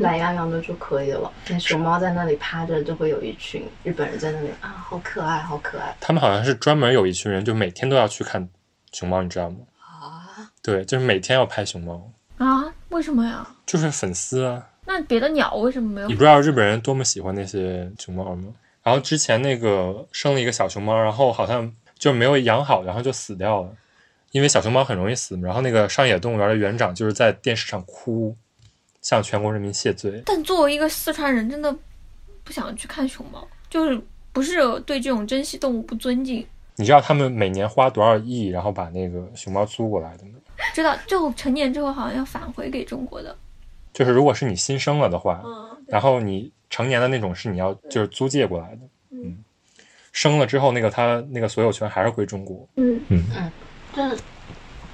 [0.00, 1.32] 懒洋洋的就可以了。
[1.48, 8.48] 那熊猫在那里趴着，就会有一群日本人在那里啊，好可爱，好可爱他们好像是专门有一群人，就每天都要去看
[8.92, 9.56] 熊猫，你知道吗？
[9.80, 10.50] 啊！
[10.62, 12.64] 对，就是每天要拍熊猫，啊？
[12.90, 13.46] 为什么呀？
[13.66, 14.66] 就是粉丝啊。
[14.86, 16.14] 那别的鸟为什么没有你？
[16.14, 18.48] 不知道日本人多么喜欢那些熊猫吗？
[18.82, 23.70] 然后之前那个生了一个小熊猫，然后好像就没有养好，然后就死掉了。
[24.30, 28.36] 因为小熊猫很容易死，然后那个上野动物园的园长就是在电视上哭，
[29.04, 30.20] 向全国人民谢罪。
[30.26, 31.72] 但作为一个四川人，真的
[32.42, 34.00] 不想去看熊猫，就是
[34.32, 36.44] 不是对这种珍稀动物不尊敬。
[36.76, 40.32] 你知道他们每年花多少亿，然后把那个熊猫租过来的吗？
[40.72, 43.36] 知道，就成年之后好像要返回给中国的。
[43.92, 49.36] 就是如果是你新生了的话，嗯，然后你成年的那种是你要就是租借过来的，嗯，
[50.12, 53.22] 生了之后那个他那个所有权还是归中国，嗯嗯
[53.94, 54.18] 就是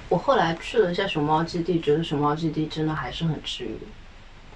[0.07, 3.77] 我后来去了一下熊猫基地，觉得熊猫基地真的还是很治愈。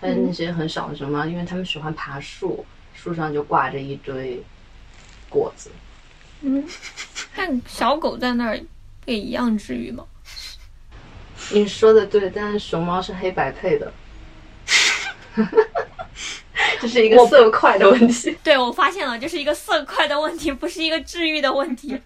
[0.02, 4.42] 它那些很小的熊猫，因为它们喜欢爬树，树上就挂着一堆
[5.30, 5.72] 果子。
[6.42, 6.64] 嗯，
[7.36, 8.60] 但小狗在那儿
[9.06, 10.06] 也一样治愈吗？
[11.52, 13.94] 你说的对，但是熊猫是黑白配的，
[16.82, 18.36] 这是一个色块的问题。
[18.44, 22.00] 对，我发现了，这是一个色块的问题，不是一个治愈的问题。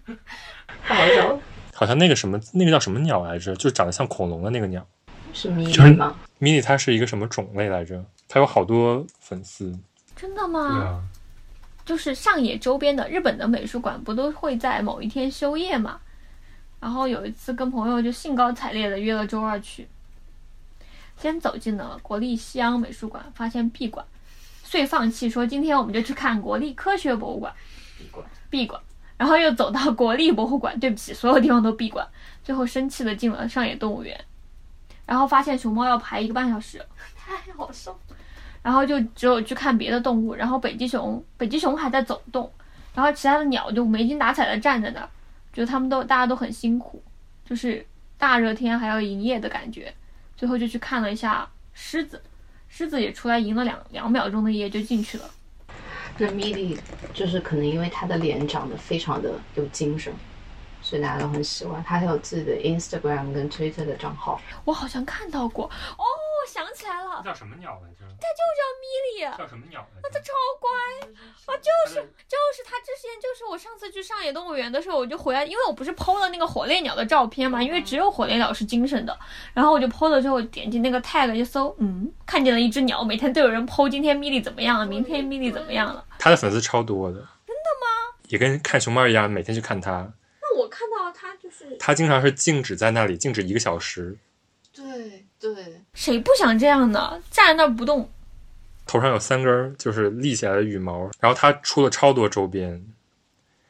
[0.83, 1.39] 太 好笑了。
[1.73, 4.85] 好像那个什么那个叫什么鸟来着，就长得像恐龙的那个鸟，
[5.33, 6.15] 是迷就是你吗？
[6.37, 8.03] 迷你它是一个什么种类来着？
[8.27, 9.77] 它有好多粉丝。
[10.15, 10.61] 真的对吗？
[10.61, 11.01] 啊，
[11.85, 15.99] 就是上野周边的日本的美术馆不都会在某一天休业嘛？
[16.79, 19.87] 然后有一次跟朋友就兴高采烈的约了周二去，
[21.17, 24.05] 先走进了国立西洋美术馆，发现闭馆，
[24.63, 27.53] 遂放弃说今天我们就去看国立科学博物馆，
[27.97, 28.25] 闭馆。
[28.49, 28.81] 闭馆，
[29.17, 32.07] 然后又走到国立博物馆，对不起，所有地方都闭馆，
[32.43, 34.19] 最后生气的进了上野动物园，
[35.09, 36.79] 然后发现熊猫要排一个半小时，
[37.17, 38.15] 太好笑了。
[38.61, 42.47] 然后就只有去看别的动物，然后北极熊，北极熊还在走动，
[42.93, 45.09] 然后其他的鸟就没精打采的站在那儿，
[45.51, 47.01] 觉得他们都大家都很辛苦，
[47.43, 47.83] 就是
[48.19, 49.91] 大热天还要营业的感觉。
[50.37, 52.21] 最后就去看了一下狮子，
[52.67, 55.23] 狮子也出来赢了两两秒钟的夜就进去了。
[56.19, 56.77] 那米莉
[57.15, 60.13] 就是可能因为她的脸长得非常的有精神，
[60.89, 61.83] 所以大家都很喜欢。
[61.83, 64.41] 他还有自己的 Instagram 跟 Twitter 的账号。
[64.65, 68.05] 我好像看到过，哦，我想起来了，叫什么鸟来着？
[68.19, 71.13] 它就叫米莉，叫什么鸟来它超乖。
[71.45, 71.95] 啊，就是
[72.27, 79.15] 就是他之前就是我上次去上野动物园的时候，我就回来，因为我不是 PO 了那个火烈鸟的照片嘛，因为只有火烈鸟是精神的，
[79.53, 86.03] 然后我就 PO 了之后点击那个 tag 一搜，嗯，看见了一只鸟，每天都有人 PO 今天米莉怎么样了，明天米莉怎么样了。
[86.17, 87.17] 他的粉丝超多的。
[87.45, 88.17] 真的吗？
[88.27, 90.11] 也跟看熊猫一样，每天去看它。
[90.69, 94.17] 看到他就是他经常是静止在那里，静止一个小时，
[94.71, 97.21] 对对，谁不想这样呢？
[97.31, 98.09] 站在那儿不动，
[98.85, 102.85] 头上有三根儿就是立起来的羽毛，然后它出了超多周边，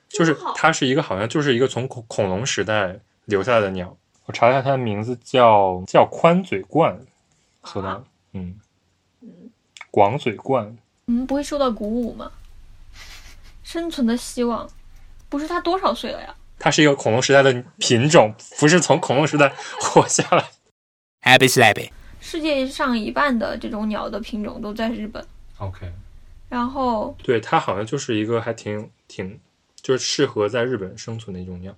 [0.07, 3.97] 就是它是一个好像就是一个从恐恐龙时代留下来的鸟。
[4.25, 6.95] 我查了一下它的名字叫叫宽嘴鹳，
[7.63, 8.59] 搜到，嗯，
[9.89, 10.71] 广嘴鹳，
[11.07, 12.31] 嗯，不会受到鼓舞吗？
[13.63, 14.69] 生存的希望，
[15.29, 16.35] 不是它多少岁了呀？
[16.60, 20.45] 它是一个恐龙时代的品种，不是从恐龙时代活下来。
[21.22, 21.89] Happy slappy.
[22.19, 25.26] 世界上一半的这种鸟的品种都在日本
[25.58, 25.89] ，OK，
[26.50, 29.39] 然后对，它好像就是一个还挺挺，
[29.82, 31.74] 就是适合在日本生存的一种鸟。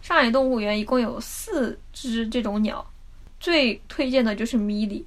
[0.00, 2.88] 上海动物园一共有四只这种鸟，
[3.40, 5.04] 最推荐的就是米莉，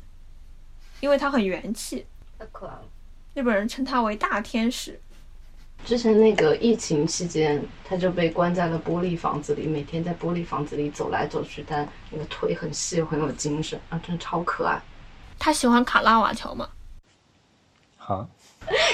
[0.99, 2.06] 因为它很元气，
[2.38, 2.84] 太可爱了。
[3.34, 4.99] 日本人称它为大天使。
[5.83, 14.81] 之前那个疫情期间，他就被关在了玻璃房子里，每天在玻璃房子里走来走去，但那个腿很细，很有精神啊，真的超可爱。
[15.38, 16.67] 他喜欢卡拉瓦乔吗？
[17.97, 18.27] 好，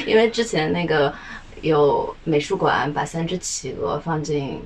[0.05, 1.13] 因为之前那个
[1.61, 4.61] 有美术馆把三只企鹅放进，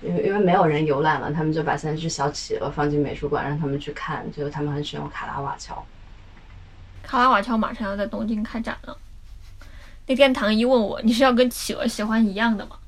[0.00, 5.84] 因为因为没有人游览了，他们就把三只小企鹅放进美术馆，让他们去看，就是他们很喜欢卡拉瓦乔。
[7.02, 8.98] 卡拉瓦乔马上要在东京开展了。
[10.10, 12.78] 那天唐一问我，你是要跟企鹅喜欢一样的吗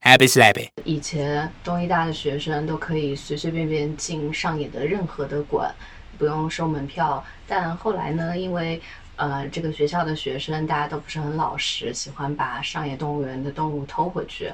[0.00, 0.68] ？Happy slappy.
[0.84, 5.74] 以前东医大的学生都可以随随便便进上野的任何的馆，
[6.16, 7.24] 不用收门票。
[7.48, 8.80] 但后来呢，因为
[9.16, 14.52] 呃这个学校的学生大家都不是很老实，喜欢把上野动物园的动物偷回去，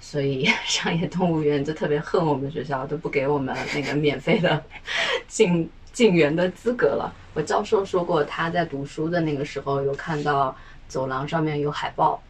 [0.00, 4.60] 所以 上野动物园就特别恨我们学校，都不给我们那个免费的
[5.28, 7.12] 进进园的资格了。
[7.34, 10.54] 我教授说过，他在读书的那个时候有看到
[10.86, 12.22] 走廊上面有海报。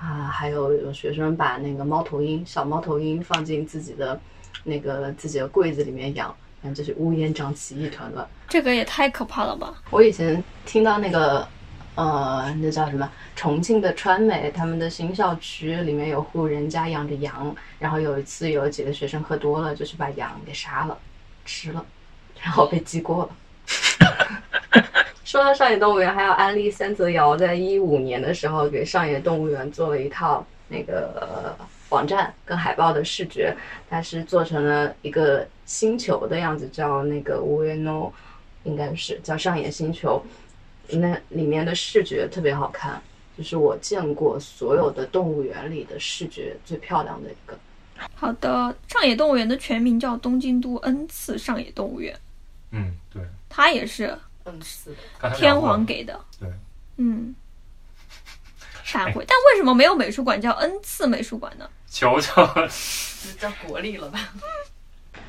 [0.00, 4.18] 啊，还有有学生把那个猫头鹰、小猫头鹰放进自己的
[4.64, 8.26] 那个自己的柜子里面养，反正就是乌烟瘴气一团乱。
[8.48, 9.74] 这个也太可怕了吧！
[9.90, 11.46] 我以前听到那个，
[11.96, 13.06] 呃，那叫什么？
[13.34, 20.96] 重庆的川美，他们的新校区里面有户人家养着羊，然后有一次有几个学生喝多了，就去把羊给杀了，
[21.44, 21.84] 吃了，
[22.46, 23.36] 然后被记过了。
[25.24, 33.52] 说到上野动物园，还要安利三泽遥在一五年的时候给上野动物园做了一套那个、网站跟海报的视觉，
[33.90, 38.12] 它是做成了一个星球的样子，叫那个 Ueno，
[38.62, 40.24] 应该是叫上野星球。
[40.88, 43.02] 那里面的视觉特别好看，
[43.36, 47.58] 就是我见过所有的动物园里的视觉最漂亮的一个。
[48.14, 52.14] 好的，上野动物园的全名叫东京都 N 次上野动物园，
[52.70, 54.96] 嗯，对，他也是嗯，是的。
[55.18, 56.20] 刚才聊天皇给的。
[56.38, 56.48] 对，
[56.96, 57.34] 嗯，
[58.82, 59.24] 闪回。
[59.26, 61.68] 但为什么没有美术馆叫恩赐美术馆呢？
[61.88, 62.68] 求求了。
[63.38, 64.20] 叫国立了吧？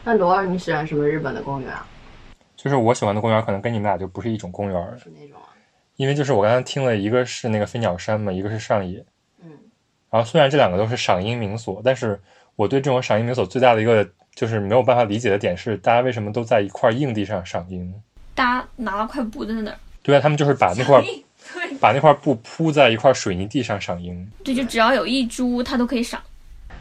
[0.04, 1.88] 那罗二，你喜欢什么日本的公园啊？
[2.56, 5.50] 就是我喜欢的公园，可能跟你们俩就不是一种公园，是那种啊？
[5.96, 9.04] 因为就是我刚才听了，一个是那个飞鸟山嘛，一个是上野。
[9.42, 9.50] 嗯，
[10.10, 12.22] 然后虽然这两个都是赏樱名所，但是
[12.56, 17.92] 我对这种赏樱名所最大的一个就是没有办法理解的点是，大家为什么都在一块硬地上赏樱？
[18.36, 24.32] 大家拿了块布在那儿，对啊，他们就是把那块对把那块布铺在一块水泥地上赏樱。
[24.44, 26.22] 对，就只要有一株，它都可以赏。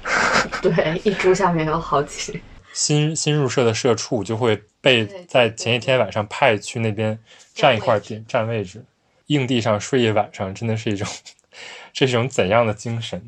[0.61, 2.38] 对，一株下面有好几。
[2.75, 7.19] 新新入社的社畜就会被在前一天晚上派去那边
[7.55, 8.85] 占一块地占位置，
[9.29, 11.09] 硬地上睡一晚上，真的是一种
[11.95, 13.23] 这是一种怎样的精神？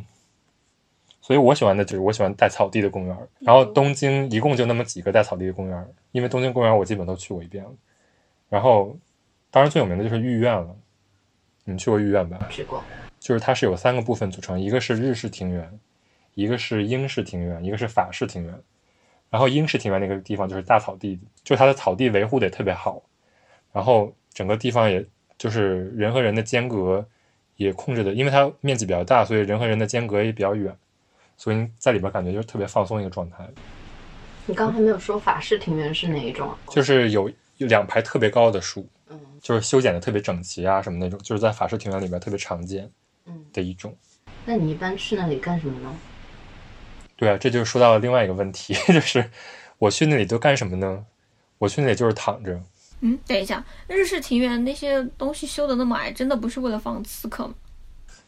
[1.28, 7.70] 所以我喜欢的就是我喜欢带草地的公园儿，然后东京一共就那么几个带草地的公园儿，因为东京公园我基本都去过一遍了。
[8.48, 8.96] 然后，
[9.50, 10.74] 当然最有名的就是御苑了，
[11.64, 12.48] 你们去过御苑吧？
[12.48, 12.82] 去过。
[13.20, 15.70] 就是它是有三个部分组成，一个是日式庭园，
[16.32, 18.58] 一个是英式庭园，一个是法式庭园。
[19.28, 23.02] 然后英式庭园那个地方就是大草地，就是它的草地维护的也特别好，
[23.70, 25.04] 然后整个地方也
[25.36, 27.06] 就是人和人的间隔
[27.56, 30.74] 也控制的，因为它面积比较大，所以人和人的间隔也比较远，
[31.38, 33.48] 所以你在里边感觉就是特别放松一个状态。
[34.44, 36.58] 你刚才没有说法式庭园是哪一种啊？
[36.68, 42.90] 就是有有两排特别高的树，嗯就是修剪的特别整齐啊什么那种，就是在法式庭园里边特别常见
[43.26, 43.96] 嗯，的一种。
[44.44, 45.94] 那你一般去那里干什么呢？
[47.16, 49.30] 对啊，这就说到了另外一个问题， 就是
[49.78, 51.04] 我去那里都干什么呢？
[51.58, 52.60] 我去那里就是躺着。
[53.00, 57.54] 嗯，等一下，日式庭园那些东西修的那么矮，真的不是为了放刺客吗？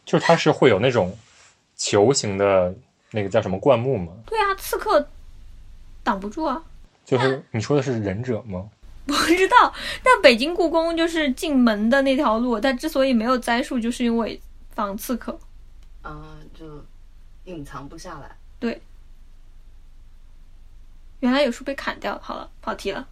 [0.05, 1.17] 就是它是会有那种
[1.75, 2.73] 球形的
[3.11, 4.13] 那个叫什么灌木吗？
[4.25, 5.07] 对啊，刺客
[6.03, 6.63] 挡不住啊。
[7.03, 8.69] 就是你说的是忍者吗？
[9.05, 15.37] 不知道，但北京故宫就是进门的那条路，它之所以没有栽树，就是因为防刺客。
[16.03, 16.65] 嗯，就
[17.45, 18.35] 隐藏不下来。
[18.59, 18.79] 对
[21.19, 23.05] 原来有树被砍掉，好了，跑题了，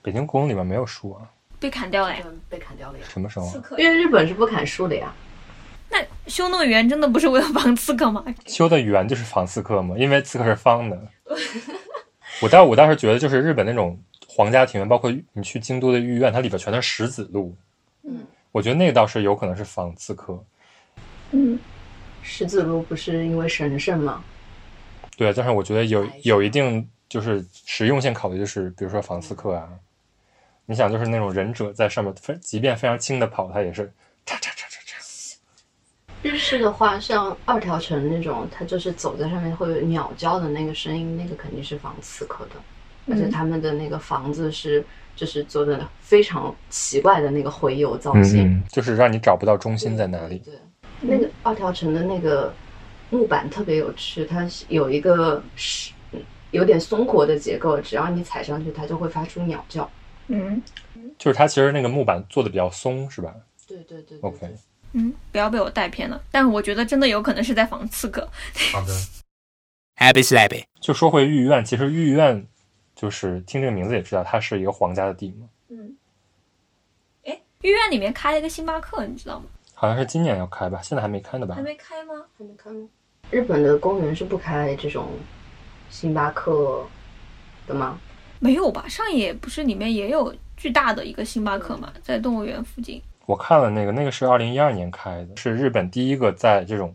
[0.00, 1.28] 北京故宫里面没有树啊，
[1.58, 2.24] 被砍掉了呀。
[2.48, 3.04] 被砍掉了呀。
[3.08, 5.12] 什么时候因为日本是不砍树的呀。
[5.90, 8.24] 那修那么圆，真的不是为了防刺客吗？
[8.46, 9.96] 修的圆就是防刺客吗？
[9.98, 11.00] 因为刺客是方的。
[12.40, 17.54] 我倒我倒是觉得，就是日本那种皇家庭院，包括你去京都的御苑，它里边全都是石子路。
[18.04, 20.42] 嗯，我觉得那个倒是有可能是防刺客。
[21.32, 21.58] 嗯，
[22.22, 24.22] 石子路不是因为神圣吗？
[25.16, 29.68] 对啊，但是我觉得有有一定就是实用性考虑，就是比如说防刺客啊，
[30.66, 33.92] 你想就是那种忍者在上面非即便非常轻的跑，他也是。
[36.22, 42.56] 日式的话，像二条城那种，它就是走在上面会有鸟叫的那个声音，那个肯定是防刺客的。
[43.10, 44.84] 而且他们的那个房子是
[45.16, 50.40] 就是做的非常奇怪的那个回游造型，嗯，就是让你找不到中心在哪里。
[50.44, 50.54] 对，
[51.00, 52.52] 那个二条城的那个
[53.08, 55.92] 木板特别有趣，它是有一个是
[56.52, 59.90] 有点松活的结构，只要你踩上去，它就会发出鸟叫。
[60.28, 60.62] 嗯
[61.18, 63.34] 就是它其实那个木板做的比较松，是吧
[63.66, 64.54] 对对对对？OK，
[64.92, 66.20] 嗯，不要被我带偏了。
[66.30, 68.28] 但我觉得真的有可能是在防刺客。
[68.72, 68.92] 好的。
[69.96, 70.64] Happy slappy.
[70.80, 72.46] 就说回御苑，其实御苑
[72.94, 75.94] 就是听这个名字也知道，它是一个皇家的地嘛，嗯，
[77.24, 79.44] 哎，御苑里面开了一个星巴克，你知道吗？
[79.74, 81.60] 好像是今年要开吧，现在还没开呢吧还？
[81.60, 82.14] 没开吗？
[82.38, 82.88] 还没开吗？
[83.30, 85.08] 日本的公园是不开这种
[85.90, 86.86] 星巴克
[87.66, 87.98] 的吗？
[88.38, 88.88] 没有吧？
[88.88, 93.02] 上野不是里面也有巨大的一个星巴克嘛，在动物园附近。
[93.30, 96.92] 我看了那个，那个是二零一二年开的，是日本第一个在这种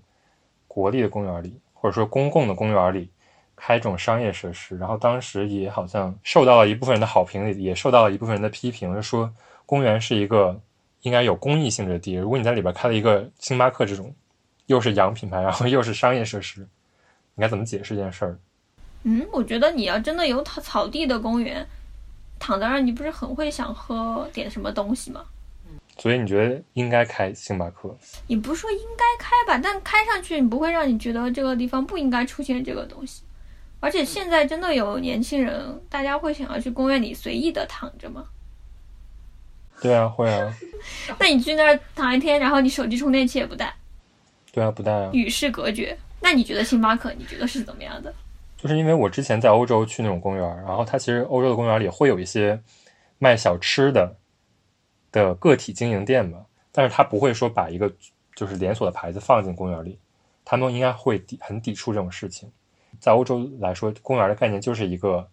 [0.68, 3.10] 国立的公园里，或者说公共的公园里
[3.56, 4.78] 开这种商业设施。
[4.78, 9.34] 然后当时也好像受到了一部分人的好评，也受到了一部分人的批评，就说
[9.66, 10.60] 公园是一个
[11.04, 12.16] 应该有公益性质的地。
[12.16, 14.14] 如果你在里边开了一个星巴克这种，
[14.66, 16.68] 又是洋品牌，然后又是商业设施，
[17.36, 18.38] 你该怎么解释这件事儿？
[19.04, 21.66] 嗯，我觉得你要真的有草草地的公园，
[22.38, 25.24] 躺在那儿，你不是很会想喝点什么东西吗？
[25.98, 27.96] 所以你觉得应该开星巴克？
[28.28, 33.24] 也不是说应该开吧，但开上去你不会让你觉得这个地方不应该出现这个东西。
[33.80, 38.26] 而且现在真的有年轻人，大家会想要去公园里随意的躺着吗？
[39.82, 40.54] 对啊，会啊，
[41.20, 43.74] 那你去那儿躺一天，然后你手机充电器也不带，
[44.52, 45.10] 对啊，不带啊。
[45.14, 45.98] 与世隔绝。
[46.22, 48.12] 那你觉得星巴克，你觉得是怎么样的？
[48.58, 52.60] 就是因为我之前在欧洲去那种公园，然后它其实欧洲的公园里会有一些
[53.20, 54.16] 卖小吃的
[55.24, 57.92] 的个体经营店吧，但是他不会说把一个
[58.36, 59.98] 就是连锁的牌子放进公园里，
[60.44, 62.52] 他们应该会抵很抵触这种事情。
[63.00, 65.28] 在欧洲来说，公园的概念就是一个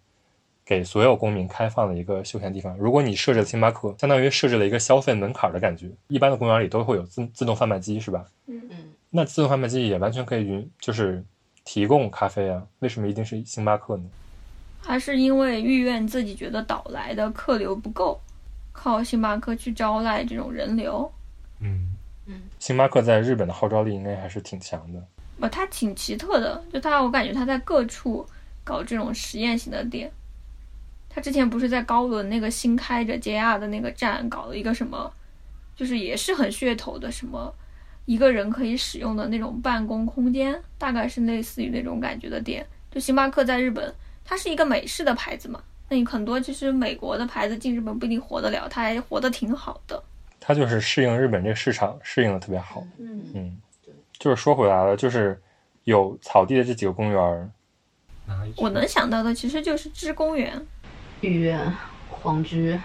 [0.65, 2.77] 给所有公民开放的一个休闲地方。
[2.77, 5.89] 如果你设置了星巴克，相当于设置了一个消费门槛的感觉。
[6.07, 8.25] 一般的公园里都会有自自动贩卖机，是吧？
[8.47, 8.61] 嗯，
[9.09, 11.23] 那自动贩卖机也完全可以允就是
[11.63, 14.03] 提供咖啡啊，为什么一定是星巴克呢？
[14.81, 18.19] 还是因为御苑自己觉得岛来的客流不够，
[18.73, 21.09] 靠星巴克去招来这种人流？
[21.61, 21.87] 嗯
[22.25, 25.01] 嗯，星巴克在日本的号召力应该还是挺强的。
[25.39, 28.25] 不，它挺奇特的，就它，我感觉它在各处
[28.63, 30.11] 搞这种实验型的店。
[31.09, 35.11] 它之前不是在高轮那个新开着 JR 的那个站搞了一个什么，
[35.75, 37.53] 就是也是很噱头的什么
[38.05, 42.65] 一个人可以使用的那种办公空间，大概是类似于那种感觉的店。
[42.91, 43.93] 就星巴克在日本
[44.23, 50.01] 它是一个美式的牌子嘛，那你很多其实美国的牌子进日本不一定活得了，它还活得挺好的。
[50.39, 52.83] 它就是适应日本这个市场，适应的特别好。
[52.99, 53.57] 嗯，嗯，
[54.17, 55.39] 就是说回来了，就是
[55.83, 57.49] 有草地的这几个公园儿，
[58.57, 60.65] 我能想到的其实就是芝公园，
[61.21, 61.59] 御苑、
[62.09, 62.77] 皇居，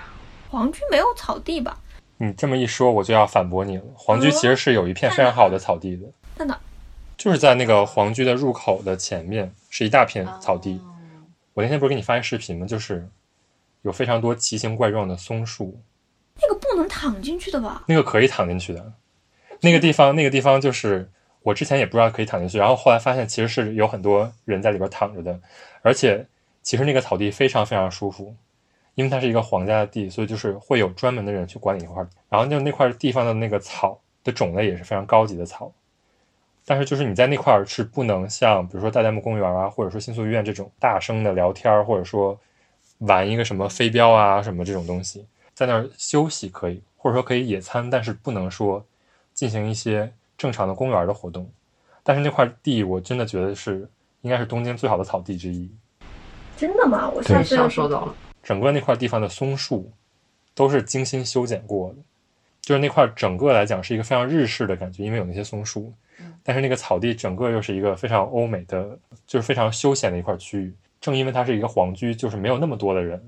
[0.50, 1.78] 皇居没有草地吧？
[2.18, 3.84] 你这么一说，我就要反驳你了。
[3.94, 6.58] 皇居其实是有一片非常好的草地的，在哪？
[7.16, 10.74] 就是在那个皇居的入口的前面是一大片草地。
[10.74, 10.94] 哦
[11.58, 12.64] 我那天不是给你发一视频吗？
[12.64, 13.04] 就是
[13.82, 15.76] 有非常多奇形怪状的松树，
[16.40, 17.82] 那个不能躺进去的吧？
[17.88, 18.92] 那个可以躺进去的。
[19.60, 21.10] 那个地方，那个地方就是
[21.42, 25.36] 我之前也不知道可以躺进去，然后后来发现其实是有很多人在里边躺着的，
[25.82, 26.24] 而且
[26.62, 28.32] 其实那个草地非常非常舒服，
[28.94, 32.08] 因为它是一个皇家的地，所以就是会有专门的人去管理那块儿。
[32.28, 35.72] 然后就那块地方的那个草的种类也是非常高级的草，
[36.68, 42.38] 但是就是你在那块儿是不能像比如说大代木公园啊，或者说新宿医院这种大声的聊天儿，或者说
[42.98, 48.84] 玩一个什么飞镖啊什么这种东西，在那儿休息可以，或者说可以野餐，但是不能说
[49.32, 51.50] 进行一些正常的公园的活动。
[52.02, 53.88] 但是那块地我真的觉得是
[54.20, 55.70] 应该是东京最好的草地之一，
[56.58, 57.08] 真的吗？
[57.08, 58.14] 我对下次要享受到了。
[58.42, 59.90] 整个那块地方的松树
[60.54, 61.96] 都是精心修剪过的，
[62.68, 65.90] 就是那块整个来讲是一个非常日式的感觉，因为有那些松树。
[66.42, 68.86] 但是那个草地整个又是一个非常欧美的，
[69.26, 70.74] 就是非常休闲的一块区域。
[71.00, 73.18] 正因为它是一个皇居，就是没有那么多的人，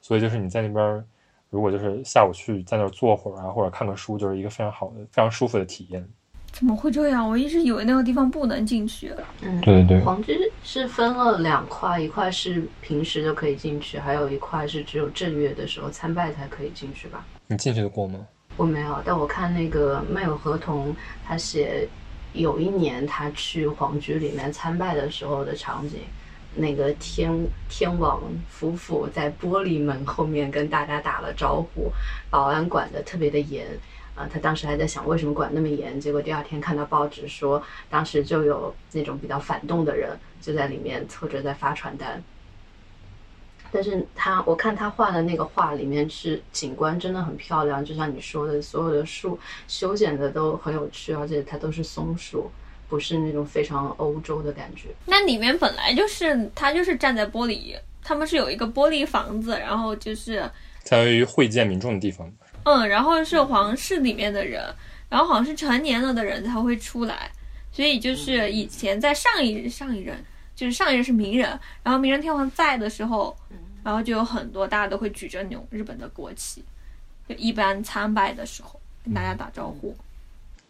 [0.00, 1.04] 所以就是你在那边儿，
[1.48, 6.04] 如果就是下午去在那儿坐会儿啊，或者看个书，就是一个非常好的、非常舒服的体验。
[6.50, 7.30] 怎么会这样？
[7.30, 9.12] 我一直以为那个地方不能进去。
[9.42, 17.24] 嗯，对对对皇居是分了两块，一块是平时就可以进去，还有一块是只有正月的时候参拜才可以进去吧？
[17.46, 18.26] 你进去的过吗？
[18.56, 20.94] 我没有，但我看那个麦有合同，
[21.26, 21.88] 他写
[22.32, 26.00] 有一年他去皇居里面参拜的时候的场景，
[26.54, 31.90] 那个天天王夫妇在玻璃门后面跟大家打了招呼，
[32.30, 33.66] 保安管得特别的严。
[34.14, 42.22] 啊、他当时还在想为什么管那么严，结果第二天看到报纸说，当时就有那种比较反动的人就在里面凑着在发传单。
[43.72, 52.50] 但是他，我看他画的那个画里面是景观真的很漂亮，就像你说的，所有的树修剪的都很有趣，而且它都是松树，
[52.88, 54.88] 不是那种非常欧洲的感觉。
[55.06, 60.40] 那里面本来就是他就是站在玻璃，他们是有一个玻璃房子，然后就是
[60.84, 62.30] 相当于会见民众的地方。
[62.64, 64.62] 嗯，然后是皇室里面的人，
[65.08, 67.30] 然后好像是成年了的人才会出来，
[67.72, 70.22] 所以就是以前在上一上一任，
[70.62, 73.36] 就是上一任是名人，然后明仁天皇在的时候，
[73.82, 76.62] 然后就有很多大家都会举着那种日本的国旗，
[77.28, 79.92] 就一般参拜的时候跟大家打招呼。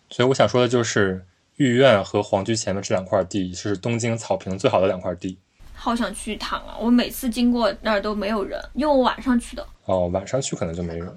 [0.09, 1.23] 所以我想说的就是，
[1.57, 5.37] 御苑和皇居前面这两块地是东京草坪最好的两块地。
[5.75, 6.75] 好想去一趟啊！
[6.81, 9.67] 我每次经过那儿都没有人，因为我晚上去的。
[9.85, 11.15] 哦，晚上去可能就没人。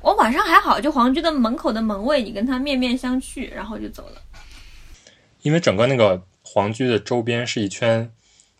[0.00, 4.20] 我晚上还好，就皇居的门口的门卫，你跟他面面相觑，然后就走了。
[5.42, 8.10] 因为整个那个皇居的周边是一圈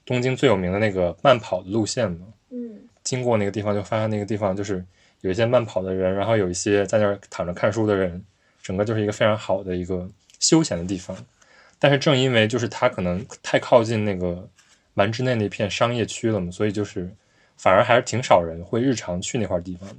[0.05, 2.27] 东京最有名的那个慢跑的路线嘛。
[2.51, 4.85] 嗯，经过那个地方，就发现那个地方就是
[5.23, 8.23] 有一些慢跑的人，然后有一些在那儿躺着看书的人，
[8.63, 10.07] 整个就是一个非常好的一个
[10.39, 11.17] 休闲的地方。
[11.79, 14.47] 但是正因为就是它可能太靠近那个
[14.95, 17.11] 丸之内那片商业区了嘛，所以就是
[17.57, 19.97] 反而还是挺少人会日常去那块地方的。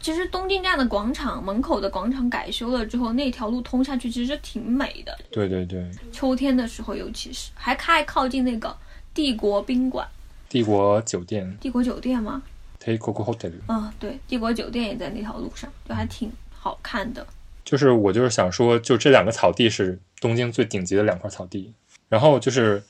[0.00, 5.16] 其实东京站的广场门口的广场改修了之后，那条路通下去其实挺美的。
[5.30, 8.76] 对对对，秋天的时候，尤其是还太靠近那个
[9.14, 10.06] 帝国宾馆、
[10.48, 12.42] 帝国酒店帝国酒店吗
[12.82, 17.26] ？（Teikoku Hotel） 嗯，对，帝国酒店也在那条路上，就还挺好看的。
[17.64, 21.72] 就是我就是想说，就这两个草地是东京最顶级的两块草地，
[22.08, 22.82] 然后就是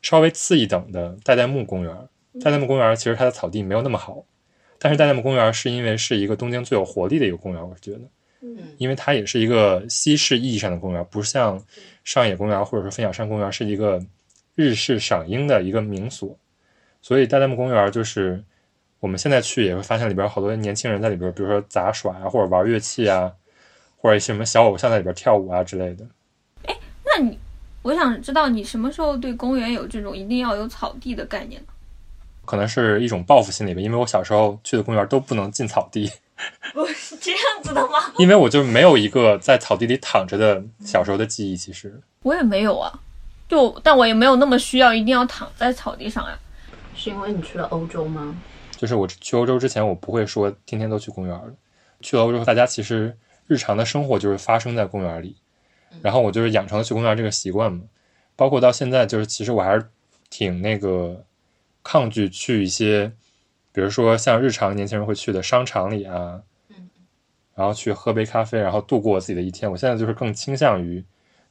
[0.00, 1.94] 稍微次一等的代代木公园。
[2.40, 4.24] 代代木公园其实它的草地没有那么好，
[4.82, 8.00] 但是代代木公园是因为是一个东京最有活力的一个公园，我是觉得，
[8.40, 11.62] 嗯，因为它也是一个西式意义上的公园，不像
[12.02, 14.04] 上野公园或者说分享山公园是一个
[14.56, 16.36] 日式赏樱的一个名所，
[17.00, 18.42] 所以代代木公园就是
[18.98, 23.32] 我们现在去也会发现里边有好多年轻人在里边，比如说杂耍啊，或者玩乐器啊，
[23.96, 26.04] 或者一些什么小偶像在里边跳舞啊之类的。
[26.64, 27.38] 哎那你，
[27.82, 31.68] 我想知道你什么时候对公园有这种一定要有草地的概念呢？
[32.44, 36.10] 可能是一种报复心理吧，因为我小时候去的公园都不能进草地，
[36.72, 37.98] 不是这样子的吗？
[38.18, 41.56] 因为我就没有一个在草地里躺着的小时候的记忆。
[41.56, 42.92] 其实，我也没有啊，
[43.48, 46.38] 就但我也没有那么需要一定要躺在草地上呀、
[46.94, 48.34] 是因为你去了欧洲吗？
[48.76, 51.54] 就是我去欧洲之前，我不会说天天都去公园的。
[52.00, 53.16] 去了欧洲，大家其实
[53.46, 55.36] 日常的生活就是发生在公园里，
[56.00, 57.82] 然后我就是养成了去公园这个习惯嘛。
[58.34, 59.88] 包括到现在，就是其实我还是
[60.30, 61.24] 挺那个
[61.82, 63.12] 抗拒去一些，
[63.72, 66.40] 比如说像日常年轻人会去的商场里啊，
[67.54, 69.70] 然后去喝杯咖啡，然后度过自己的一天。
[69.70, 71.04] 我现在就是更倾向于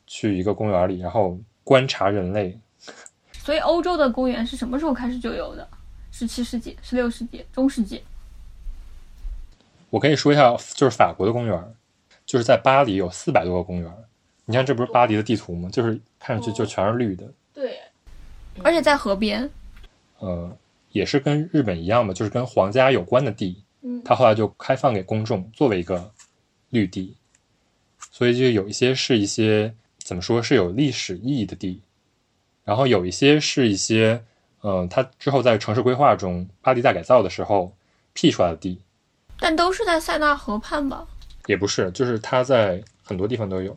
[0.08, 2.60] 去一个公园里，然后观察人类。
[3.44, 5.68] 所以欧洲的公园是什么时候开始就有的？
[6.12, 8.04] 十七世纪、十六世纪、中世纪？
[9.90, 11.76] 我可以说一下，就是法国的公园，
[12.26, 13.92] 就是在巴黎有四百多个公园。
[14.46, 15.70] 你看，这不是巴黎的地图吗？
[15.70, 17.26] 就是看上去就全是绿的。
[17.54, 17.80] 对，
[18.64, 19.50] 而且在河边。
[20.22, 20.56] 呃，
[20.92, 26.12] 也是跟日本一样嘛，就是跟皇家有关的地，嗯，它后来就开放给公众作为一个
[26.70, 27.18] 绿地，
[28.12, 31.82] 所以就有一些是一些怎么说是有历史意义的地，
[32.64, 34.24] 然后有一些是一些，
[34.62, 37.76] 嗯，它之后在城市规划中巴黎大改造的时候
[38.14, 38.80] 辟出来的地，
[39.40, 41.08] 但都是在塞纳河畔吧？
[41.48, 43.76] 也不是，就是它在很多地方都有。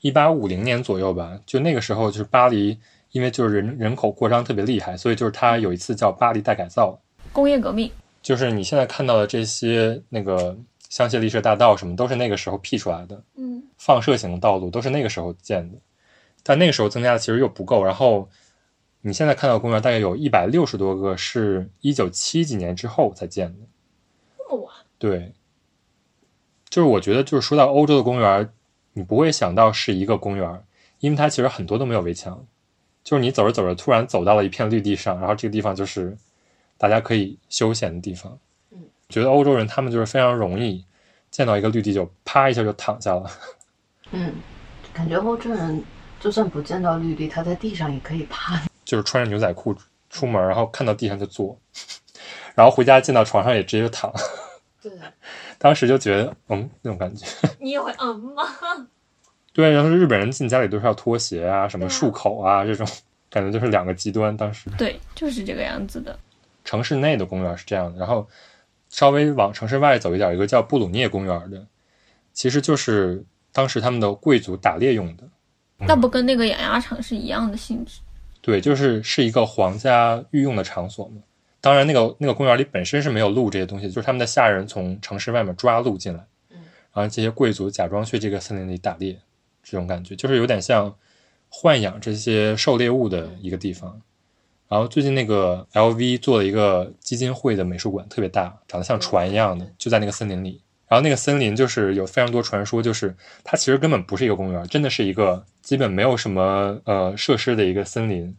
[0.00, 2.78] 一八五零年左右吧，就那个时候就是巴黎。
[3.12, 6.98] 因为就是人人口扩张特别厉害，所以就是它有一次叫巴黎大改造，
[7.32, 7.90] 工业革命，
[8.22, 10.56] 就是你现在看到的这些那个
[10.88, 15.78] 香榭丽舍大道什么，都是那个时候辟出来的，嗯，放射型的道路都是那个时候建的，
[16.42, 17.84] 但那个时候增加的其实又不够。
[17.84, 18.28] 然后
[19.02, 23.66] 你现在看到公园大概有一百六十多个，是一九七几年之后才建的，
[24.38, 24.74] 这么晚？
[24.98, 25.34] 对，
[26.70, 28.50] 就是我觉得就是说到欧洲的公园，
[28.94, 30.64] 你不会想到是一个公园，
[31.00, 32.46] 因为它其实很多都没有围墙。
[33.04, 36.16] 就是你走着走着，突然走到了一片绿地上，然后这个地方就是
[36.78, 38.38] 大家可以休闲的地方。
[38.70, 38.78] 嗯，
[39.08, 40.84] 觉得欧洲人他们就是非常容易
[41.30, 43.30] 见到一个绿地就啪一下就躺下了。
[44.12, 44.34] 嗯，
[44.92, 45.82] 感觉欧洲人
[46.20, 48.62] 就算不见到绿地，他在地上也可以趴。
[48.84, 49.74] 就是穿着牛仔裤
[50.10, 51.58] 出门，然后看到地上就坐，
[52.54, 54.12] 然后回家见到床上也直接就躺。
[54.82, 54.92] 对，
[55.58, 57.26] 当时就觉得嗯那种感觉。
[57.58, 58.42] 你也会嗯吗？
[59.52, 62.86] 对，然后日本人进家里都是要脱鞋啊，什么漱口啊，这种
[63.28, 64.34] 感觉就是两个极端。
[64.36, 66.18] 当时对，就是这个样子的。
[66.64, 68.26] 城市内的公园是这样的，然后
[68.88, 71.66] 稍微往城市外走一点，有一个叫布鲁涅公园的，
[72.32, 75.24] 其实就是当时他们的贵族打猎用的。
[75.78, 78.00] 那不跟那个养鸭场是一样的性质？
[78.40, 81.20] 对，就是是一个皇家御用的场所嘛。
[81.60, 86.24] 当然，那个那个公园里本身是没有鹿这些东西，就是他们的下人从城市外面抓鹿进来，
[86.92, 89.18] 然后这些贵族假装去这个森林里打猎。
[89.62, 90.94] 这种感觉就是有点像
[91.50, 94.00] 豢养这些狩猎物的一个地方。
[94.68, 100.60] 然后最近那个 LV 做了一个基金会的美术馆，特别大，长得像船一样的，就在那个森林里。
[100.88, 108.34] 然后那个森林就是有非常多传说，就是它其实根本不是一个公园，真的是一个基本没有什么呃设施的一个森林。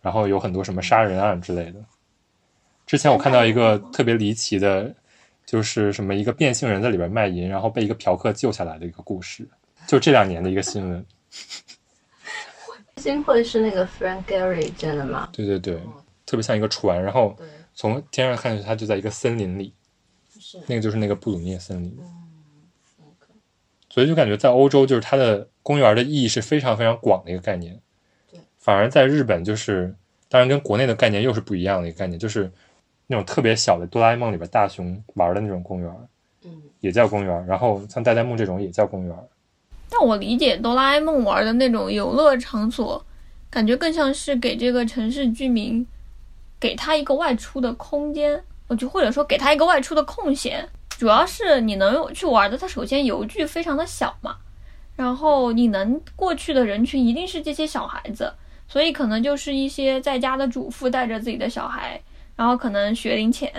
[0.00, 1.78] 然后有很多什么杀人案之类的。
[2.86, 4.92] 之前我看到一个特别离奇的，
[5.46, 9.48] 就是什么一个变性人在里边卖淫，然后被一个嫖客救下来的一个故事。
[9.86, 11.06] 就这两年的一个新闻，
[12.96, 15.28] 金会是那个 Frank Gehry 建的吗？
[15.32, 15.80] 对对对，
[16.24, 17.36] 特别像一个船，然后
[17.74, 19.74] 从天上看去，它就在一个森林里，
[20.38, 21.98] 是那个就是那个布鲁涅森林。
[23.90, 27.78] 所以就感觉在欧洲，就是它的公园的意义是非常非常广的一个概念。
[28.30, 29.94] 对，反而在日本，就是
[30.30, 32.50] 当然跟国内的概念又是不一样的一个概念，就是
[33.06, 36.08] 那种特别小的哆啦 A 梦里边大雄玩的那种公园，
[36.44, 37.46] 嗯，也叫公园。
[37.46, 39.14] 然后像代代木这种也叫公园。
[39.94, 43.04] 但我理解哆啦 A 梦玩的那种游乐场所，
[43.50, 45.86] 感觉更像是给这个城市居民，
[46.58, 50.66] 给他一个外出的空间，我就或者说给他一个外出的空闲。
[50.88, 54.36] 主要是你能去玩的，它首先游具非常的小嘛，
[54.96, 58.32] 然后你能过去的人群一定是这些小孩子，
[58.66, 62.00] 所以可能就是一些在家的主妇带着自己的小孩，
[62.34, 63.52] 然后可能学龄前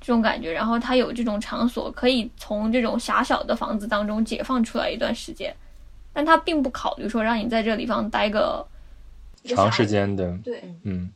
[0.00, 5.54] 这种感觉，然后他有这种场所可以从这种狭小的房子当中解放出来一段时间。
[6.14, 8.64] 但他并不考虑说让你在这个地方待个
[9.48, 11.10] 长时间的，对，嗯，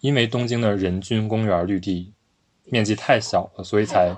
[0.00, 2.12] 因为东京的人均公园绿地
[2.66, 4.14] 面积太小了，所以才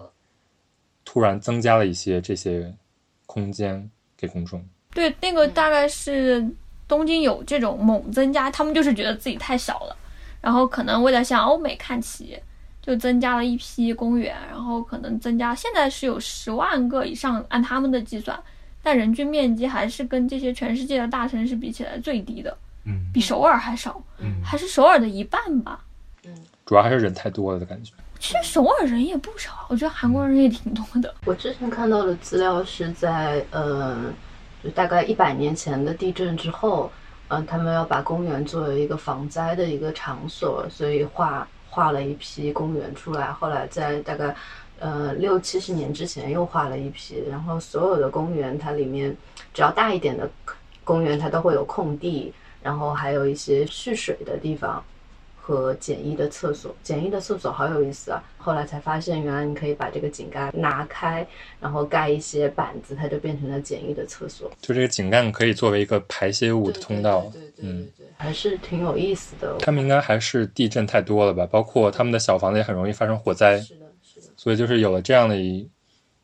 [1.04, 2.72] 突然增加了一些这些
[3.26, 4.62] 空间给公众。
[4.92, 6.46] 对，那个大概是
[6.86, 9.96] 东京有这种猛增加，他们就是觉得自己太小了，
[10.40, 12.38] 然后可能为了向欧美看齐，
[12.82, 18.38] 就增加了一批公园，然后可能增加现在是有十万个以上，按他们的计算。
[18.88, 25.84] 但人均面积还是跟这些全世界的大城市比起来最低的，嗯，比首尔还少，嗯还是首尔的一半吧。
[26.24, 26.34] 嗯
[26.64, 27.92] 主要还是人太多了的感觉。
[28.18, 31.14] 其实首尔人也不少，我觉得韩国人也挺多的。
[31.26, 34.10] 我之前看到的资料是在呃，
[34.64, 36.90] 就大概一百年前的地震之后，
[37.28, 43.26] 嗯、他们要把公园作为一个防灾的一个场所，所以画画了一批公园出来。
[43.26, 44.34] 后来在大概
[44.78, 49.16] 呃六七十年之前又画了一批，然后所有的公园它里面
[49.52, 50.28] 只要大一点的
[50.84, 54.82] 公园，它都会有空地，然后还有一些蓄水的地方。
[55.40, 56.76] 和简易的厕所。
[56.82, 58.22] 简易的厕所好有意思啊！
[58.36, 61.26] 后来才发现，原来你可以把这个井盖拿开，
[61.58, 64.50] 然后盖一些板子，它就变成了简易的厕所。
[64.60, 67.22] 就这个井盖可以作为一个排泄物的通道。
[67.32, 69.56] 对对对对对，还是挺有意思的。
[69.60, 71.46] 他们应该还是地震太多了吧？
[71.46, 73.58] 包括他们的小房子也很容易发生火灾。
[73.58, 73.86] 是的。
[74.38, 75.68] 所以就是有了这样的一，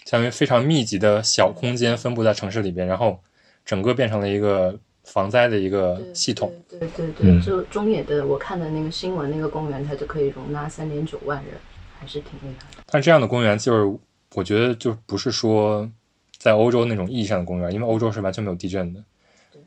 [0.05, 3.21] 相当于非常密集的小空间分布在城市里边，然后
[3.65, 6.55] 整个变成了一个防灾的一个系统。
[6.69, 11.55] 对对对对，就中野的我看的那个新闻，那个公园它就可以容纳三点九万人，
[11.99, 12.85] 还是挺厉害的。
[12.87, 13.99] 但这样的公园就是
[14.35, 15.91] 我觉得就不是说
[16.39, 19.03] 在欧洲那种意义上的公园，因为欧洲是完全没有地震的，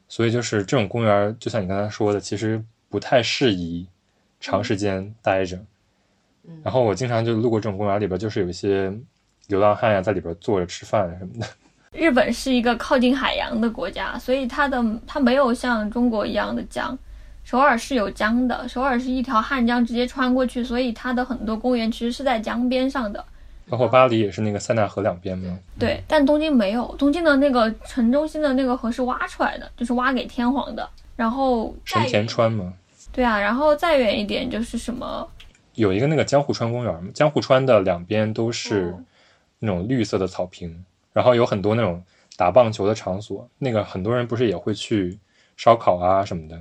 [0.07, 3.85] 所以就是这种公园，就像你刚才说的，其实不太适宜
[4.39, 5.59] 长时间待着。
[6.63, 8.93] 然后我经常就路过这种公园里边，就是有一些
[9.47, 11.47] 流浪汉呀，在里边坐着吃饭什么的。
[11.91, 16.97] 日本是一个靠近海洋的国家，所以它的它没有像中国一样的江。
[17.43, 23.23] 首尔是有江的，首尔是一条汉江直接穿过去，所以它的很多公园其实是在江边上的。
[23.69, 25.57] 包括巴黎也是那个塞纳河两边吗？
[25.79, 30.87] 对，但东京没有，东京的那个城中心的那个河是挖出来的，就是挖给天皇的。
[31.15, 32.73] 然后神田川吗？
[33.11, 35.27] 对啊，然后再远一点就是什么？
[35.77, 38.95] 有一个那个江户川公园，江户川的两边都是
[39.59, 42.03] 那种绿色的草坪，然后有很多那种
[42.35, 43.47] 打棒球的场所。
[43.59, 45.19] 那个很多人不是也会去
[45.55, 46.59] 烧烤啊什么的。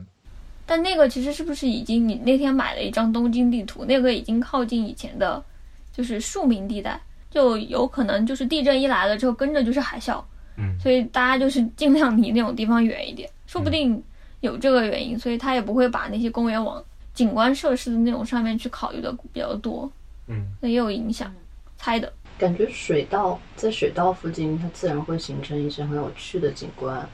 [0.66, 3.86] 但那个其实是不是已经你那天买了一张东京地图？
[3.86, 5.42] 那个已经靠近以前的，
[5.90, 7.00] 就是庶民地带，
[7.30, 10.22] 就有可能就是地震一来了之后跟着就是海啸。
[10.58, 13.30] 嗯，所以大家就是尽量离那种地方远一点。
[13.46, 14.02] 说不定
[14.40, 16.84] 有这个原因，所以他也不会把那些公园往
[17.16, 19.90] 景观设施的那种上面去考虑的比较多。
[20.28, 21.34] 嗯，那也有影响，
[21.76, 22.12] 猜的。
[22.38, 27.08] 感觉水道在水道附近，它自然会形成一些很有趣的景观。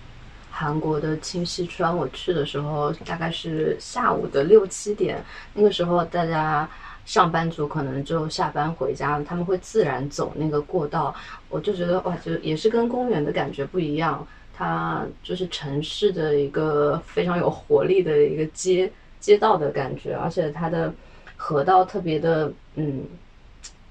[0.51, 5.25] 韩国的清溪川，我去的时候大概是下午的六七点，
[5.55, 6.69] 那个时候大家
[7.05, 11.15] 上班族可能就下班回家了，他们会自然走那个过道，
[11.49, 18.91] 我就觉得哇，就也是跟公园的感觉不一样，它就是城市的一个非常有活力的一个街
[19.23, 20.93] 街道的感觉，而且它的
[21.37, 23.03] 河道特别的嗯。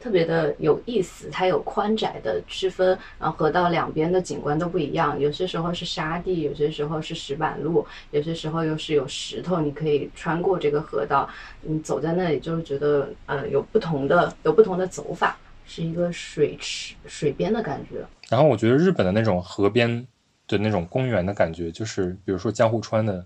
[0.04, 11.30] 特别的有意思，它有宽窄的区分，然后河道两边的景观都不一样，有些时候是沙地，有些时候是石板路，有些时候又是有石头，你可以穿过这个河道，
[11.62, 18.04] 你走在那里就是觉得呃有不同的有不同的走法，是一个水池水边的感觉。
[18.28, 20.08] 然后我觉得日本的那种河边
[20.48, 23.24] 的那种公园的感觉，就是比如说江户川的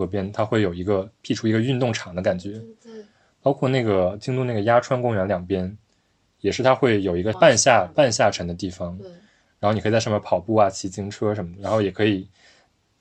[0.00, 2.60] 河边，它会有一个辟出一个运动场的感觉，
[3.42, 5.76] 包括那个京都那个鸭川公园两边。
[6.42, 8.98] 也是它会有一个半下半下沉的地方，
[9.58, 12.26] 然后你可以在上面跑步啊、骑自行车什么的，然后也可以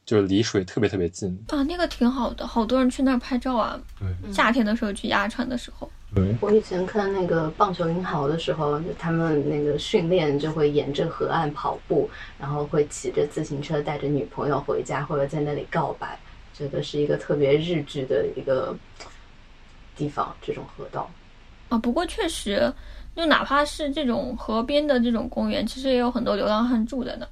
[0.03, 3.79] 就是离水特别特别近啊，那个挺好的，好多人去那儿拍照啊。
[3.97, 16.19] 对，夏天的时候去鸭川的时候，对我以前看那个棒球英豪的时候，他们那个训练就会沿着河岸跑步，然后会骑着自行车带着女朋友回家，或者在那里告白，
[16.59, 18.77] 觉得是一个特别日剧的一个
[19.95, 21.09] 地方，这种河道
[21.69, 21.77] 啊。
[21.79, 22.71] 不过确实。
[23.15, 27.29] 就哪怕是这种河边的这种公园，其实也有很多流浪汉住在那儿，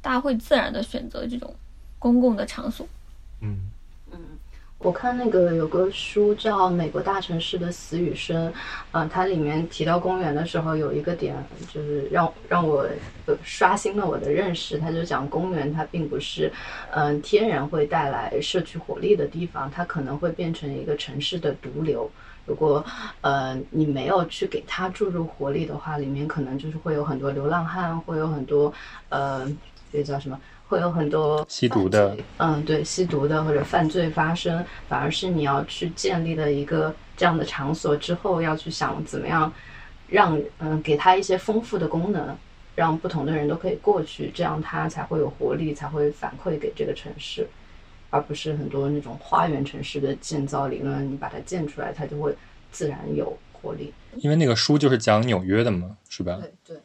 [0.00, 1.54] 大家会自然的选择这种
[1.98, 2.86] 公共的场所。
[3.40, 3.70] 嗯嗯，
[4.84, 8.52] 我看那个有个书叫《美国大城市的死与生》，
[8.92, 11.34] 嗯，它里面提到公园的时候，有一个点
[11.72, 12.86] 就是让让我
[13.42, 14.78] 刷新了我的认识。
[14.78, 16.52] 他就讲公园它并不是
[16.90, 22.10] 嗯天然会带来社区活力的地方，它可能会变成一个城市的毒瘤。
[22.44, 22.84] 如果
[23.22, 28.70] 呃你没有去给它注入活力的话，里面可能就是会有很多流浪汉，会有很多
[29.08, 29.50] 呃
[29.90, 30.38] 这叫什么，
[30.74, 39.52] 会有很多吸毒的，嗯对，吸毒的或者犯罪发生，反而是你要去建立了一个这样的场所之后，要去想怎么样
[40.08, 42.36] 让嗯给它一些丰富的功能，
[42.74, 47.46] 让不同的人都可以过去，这样它才会有活力，才会反馈给这个城市。
[48.10, 52.34] 而不是很多那种花园城市的建造理论，你把它建出来，它就会
[52.72, 53.92] 自然有活力。
[54.16, 56.36] 因为那个书就是讲纽约的嘛，是吧？
[56.40, 56.76] 对对。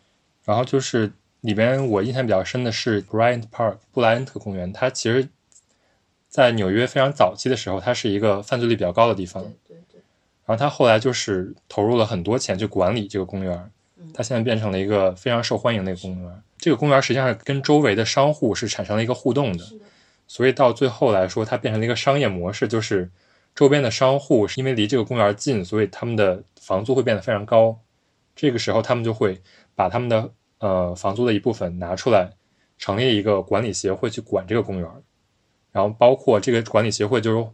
[0.46, 1.12] 然后就是
[1.42, 5.30] 里边我印象比较深的是 Bryant Park 布莱恩特公园，它其实，
[6.28, 9.44] 在纽约非常早期的时候，它是一个犯罪率比较高的地方。
[9.44, 10.02] 对对对。
[10.46, 13.72] 然后他后来就是投入了很多钱去管理这个公园，
[14.14, 16.44] 它现在变成了一个非常受欢迎的一个公园。
[16.58, 19.64] 这个公园实际上跟周围的商户是产生了一个互动的。
[20.28, 23.10] 所以到最后来说，它变成了一个商业模式，就是
[23.56, 27.80] 周边的商户是因为离这个公园近，所以他们的房租会变得非常高。
[28.36, 29.42] 这个时候，他们就会
[29.76, 32.30] 把他们的呃房租的一部分拿出来，
[32.78, 34.90] 成立一个管理协会去管这个公园。
[35.72, 37.48] 然后包括这个管理协会就是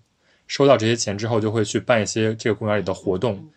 [0.47, 3.49] 收到这些钱之后，就会去办一些这个公园里的活动，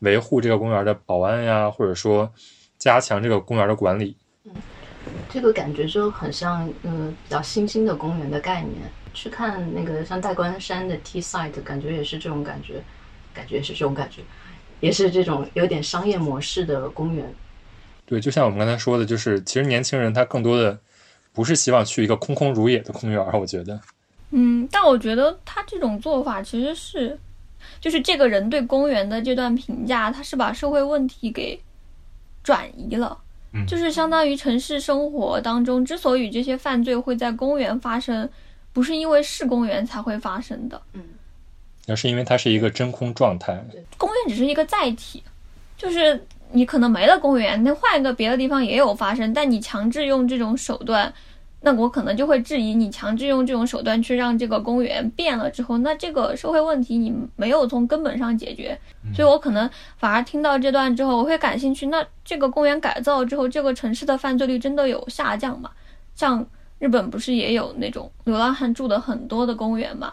[0.00, 2.30] 维护这个公园的保安呀，或者说
[2.78, 4.16] 加强这个公园的管理。
[4.44, 4.52] 嗯
[5.28, 8.80] 这个感觉就很像，嗯，比较新兴的公园的概念。
[9.12, 12.82] 去看那个像大关山的 T site，感觉也是这种感觉，
[13.32, 14.22] 感觉也是这种感觉，
[14.80, 17.34] 也是这种有点商业模式的公园。
[18.06, 20.78] 对，就像我们刚才说的，就是其实年轻人他更多的
[21.32, 23.80] 不是希望去一个空空如也的公园，我觉得。
[24.30, 27.18] 嗯，但我觉得他这种做法其实是，
[27.80, 31.60] 就是这个人对公园的这段评价，他是把社会问题给
[32.42, 33.18] 转移了。
[33.56, 38.28] 嗯就是相当于城市生活当中，之所以这些犯罪会在公园发生，
[38.72, 41.00] 不是因为是公园才会发生的，嗯
[41.86, 43.64] 而是因为它是一个真空状态。
[43.96, 45.22] 公园只是一个载体，
[45.76, 46.20] 就是
[46.54, 51.12] 你可能没了公园，那换一个别的地方也有发生，但你强制用这种手段，
[51.60, 58.78] 那我可能就会质疑你强制用这种手段去让这个公园变了之后，那这个社会问题你没有从根本上解决，
[59.14, 61.88] 所以我可能反而听到这段之后，我会感兴趣。
[61.88, 65.70] 那这个公园改造之后，这个城市的犯罪率真的有下降吗？
[66.14, 66.46] 像
[66.78, 70.12] 日本不是也有那种流浪汉住的很多的公园嘛？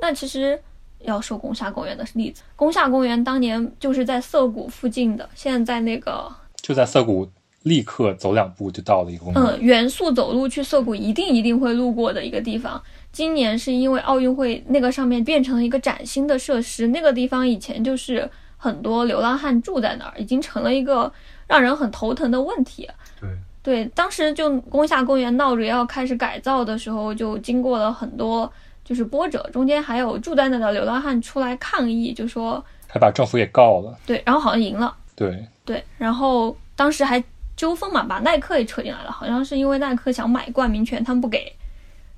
[0.00, 0.60] 那其实
[1.06, 6.30] 要说宫下公园的例子，宫下公园当年就是在涩谷附近的，现在在那个
[6.60, 7.28] 就在涩谷，
[7.62, 9.42] 立刻走两步就到了一个公园。
[9.42, 12.80] 嗯，元素走路去涩谷一定一定会路过的一个地方。
[13.12, 21.10] 今年是因为奥运会，那个上面变成了一个崭新的设施，那个地方以前就是很多流浪汉住在那儿，已经成了一个
[21.46, 22.88] 让人很头疼的问题。
[23.18, 23.30] 对，
[23.62, 28.52] 对，当时就宫下公园闹着要开始改造的时候，就经过了很多
[28.86, 33.98] 就是波折，中间还有住在那的流浪汉出来抗议，就说还把政府给告了。
[34.06, 34.96] 对，然后好像赢了。
[35.16, 37.22] 对，对，然后当时还
[37.56, 41.52] 纠纷嘛，把耐克也扯进来了，好像是因为耐克想买冠名权，他们不给，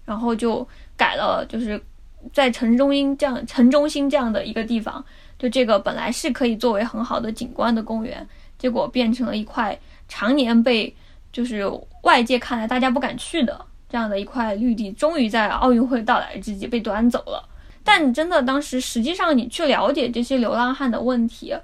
[0.04, 1.80] 然后就改了，就是
[2.34, 5.02] 在城中心这样城中心这样的一个地方，
[5.38, 10.94] 就这个本来是可以作为很好的景观的公园，结果变成了一块常年被
[11.32, 11.64] 就是
[12.02, 17.48] 外界看来大家不敢去的这样的一块绿地，终于在奥运会到来之际被端走了。
[17.82, 21.54] 但真的当时，实际上你去了解这些流浪汉的问题，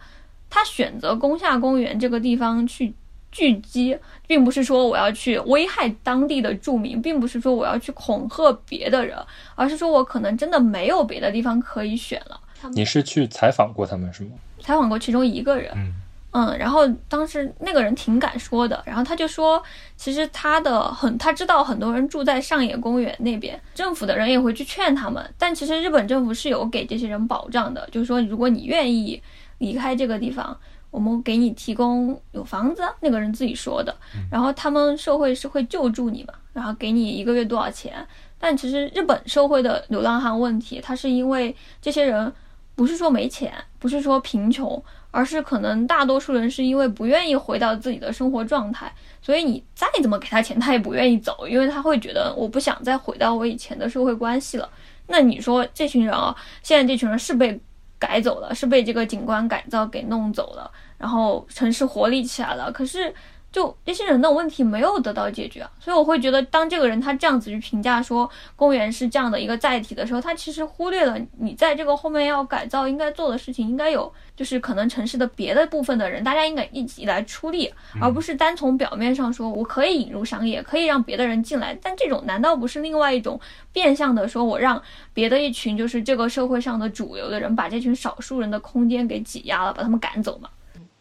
[0.49, 2.95] 他选择宫下公园这个地方去
[3.31, 9.19] 聚集，并不是说我要去危害当地的住民，并不是说我要去恐吓别的人，
[9.55, 12.41] 而是说我可能真的没有别的地方可以选了。
[12.73, 14.31] 你是去采访过他们是吗？
[14.61, 15.93] 采访过其中一个人，嗯
[16.37, 19.63] 嗯，然后当时那个人挺敢说的，然后他就说，
[19.97, 29.23] 其实他的很，他知道很多人住在上野公园那边，政府的人也会去劝他们，但其实日本政府是有给这些人保障的，就是说如果你愿意
[29.59, 30.59] 离开这个地方，
[30.91, 33.97] 我们给你提供有房子，那个人自己说的，
[34.29, 38.05] 然后他们社会是会救助你嘛，然后给你一个月多少钱，
[38.41, 42.33] 但其实日本社会的流浪汉问题，它是因为这些人
[42.75, 44.83] 不是说没钱，不是说贫穷。
[45.15, 48.93] 而是可能大多数人是因为不愿意回到自己的生活状态，
[49.23, 54.69] 所以你再怎么给他钱，他也不愿意走，因为他会觉得我不想再回到我以前的社会关系了。
[55.07, 56.35] 那你说这群人啊，
[56.65, 57.61] 现在这群人是被
[57.97, 63.15] 改走了，是被这个景观改造给弄走了，然后城市活力起来了，可是。
[63.55, 83.39] 就这些人的问题没有得到解决啊，所以我会觉得，当这个人他这样子去评价说公园是这样的一个载体的时候，他其实忽略了你在这个后面要改造应该做的事情，应该有就是可能城市的别的部分的人，大家应该一起来出力，而不是单从表面上说我可以引入商业，可以让别的人进来，但这种难道不是另外一种
[83.73, 84.83] 变相的说我让
[85.13, 90.49] 别的一群就是这个社会上的主流的人把这群少数人的空间给挤压了，把他们赶走吗？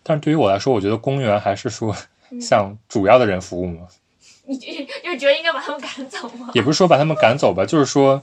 [0.05, 1.95] 但是对于我来说，我觉得公园还是说
[2.41, 3.87] 向主要的人服务吗，
[4.45, 4.71] 你就
[5.03, 6.49] 就觉得应该把他们赶走吗？
[6.53, 8.21] 也不是说把他们赶走吧， 就是说，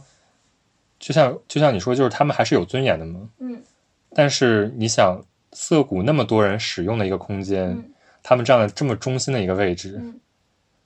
[0.98, 3.20] 就像就像你说，就是他们还是有尊严的嘛。
[3.38, 3.62] 嗯。
[4.12, 7.92] 但是你想，涩谷那么多人使用的一个空间，嗯
[8.22, 10.20] 他们站在这么中心的一个位置，嗯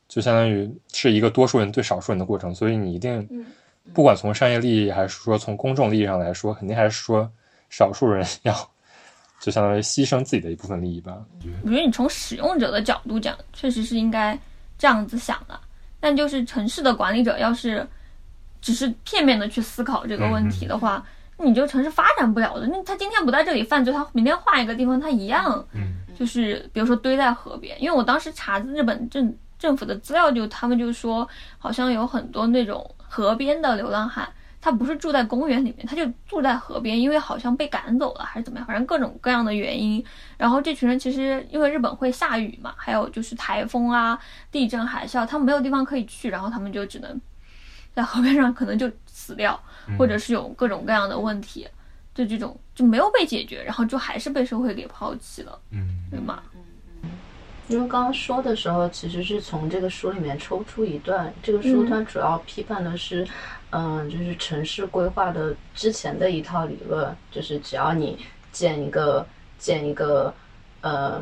[0.07, 3.47] 就相当于是一个多数人对少数人的过程，所以你一定，嗯
[3.93, 7.31] 不管从商业利益还是说从公众利益上来说，肯定还是说
[7.71, 8.71] 少数人要，
[9.45, 11.19] 就相当于牺牲自己的一部分利益吧。
[11.65, 14.39] 我觉得你从使用者的角度讲，确实是应该
[14.79, 15.61] 这样子想的。
[16.01, 17.87] 但就是城市的管理者要是
[18.63, 21.05] 只是片面的去思考这个问题的话，
[21.37, 22.67] 你就城市发展不了的。
[22.69, 27.79] 那他今天不在这里犯罪，他明天换一个地方，他一样，嗯，就是比如说堆在河边。
[27.83, 31.29] 因为我当时查日本政政府的资料就，他们就说
[31.59, 34.27] 好像有很多那种河边的流浪汉。
[34.65, 40.03] 他不是住在公园里面，他就住在河边，因为好像被赶走了还是怎么样，反正各种各样的原因。
[40.39, 44.19] 然后这群人其实因为日本会下雨嘛，还有就是台风啊、
[44.51, 47.21] 地震、海啸，他们没有地方可以去，然后他们就只能
[47.93, 49.63] 在河边上可能就死掉，
[49.99, 51.69] 或者是有各种各样的问题，
[52.15, 56.43] 就这种就没有被解决，然后就还是被社会给抛弃了，嗯对吗？
[57.67, 63.27] 因为刚刚说的时候，其实是从这个书里面抽出一段，这个书它主要批判的是，
[63.77, 69.27] 嗯、就是城市规划的之前的一套理论，就是只要你建一个
[69.59, 70.33] 建一个，
[70.81, 71.21] 呃，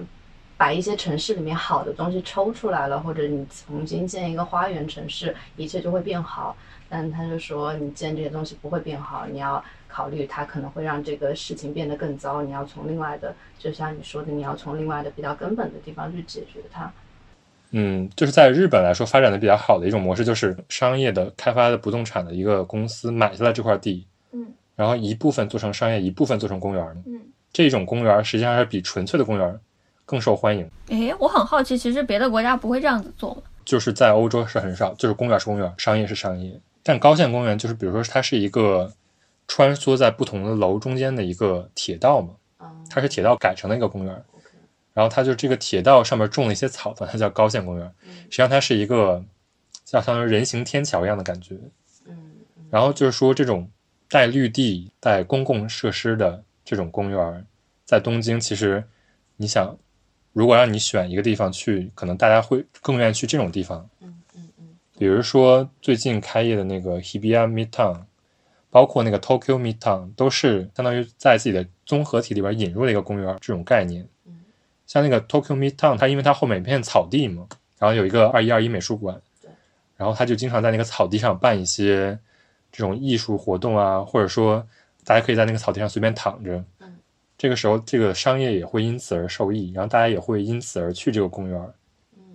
[0.59, 6.55] 把一些城市里面好的东西抽出来了，或者你重新建一个花园城市，一切就会变好。
[6.91, 16.93] 但他就说，你建这些东西不会变好，你要考虑它可能会让这个事情变得更糟，你要从另外的，就像你说的，你要从另外的比较根本的地方去解决它。
[17.73, 24.47] 嗯，就是在日本来说发展的比较好的一种模式，就是商业的开发的不动产的一个公司买下来这块地，嗯，
[24.77, 26.97] 然后一部分做成商业，一部分做成公园儿。
[27.07, 27.21] 嗯，
[27.53, 29.59] 这种公园儿实际上是比纯粹的公园儿
[30.05, 30.69] 更受欢迎。
[30.89, 33.43] 诶，我很好奇，其实别的国家不会这样子做吗？
[33.65, 36.61] 就是在欧洲是很少，就是公园是公园，商业是商业。
[36.83, 38.93] 但高线公园就是，比如说它是一个
[39.47, 44.25] 穿梭在不同的楼中间的一个铁道嘛，嗯，它是铁道改成的一个公园，
[44.95, 47.93] 然后它就这个铁道上面种了一些草的，它叫高线公园。
[48.25, 49.25] 实际上它是一个
[49.85, 51.57] 像相当于人行天桥一样的感觉。
[52.07, 52.33] 嗯
[52.71, 53.69] 然后就是说这种
[54.09, 57.47] 带绿地、带公共设施的这种公园，
[57.85, 58.83] 在东京其实
[59.37, 59.77] 你想，
[60.33, 63.89] 如果让你选一个地方去，可能大家会更愿意去这种地方。
[64.99, 68.05] 比如说最近开业的那个 Hibiya Midtown，
[68.71, 74.09] 包括那个 Tokyo Midtown，都是相当于在自己的综合体里边引入了一个公园这种概念。
[74.93, 77.47] 嗯像那个 Tokyo Midtown，它因为它后面有一片草地嘛，
[77.79, 79.51] 然后有一个二一二一美术馆对，
[79.97, 82.19] 然后他就经常在那个草地上办一些
[82.71, 84.67] 这种艺术活动啊，或者说
[85.05, 86.63] 大家可以在那个草地上随便躺着。
[86.81, 86.99] 嗯
[87.39, 91.75] 这个时候，这个商业也会因此而受益，然后大家也会因此而去这个公园。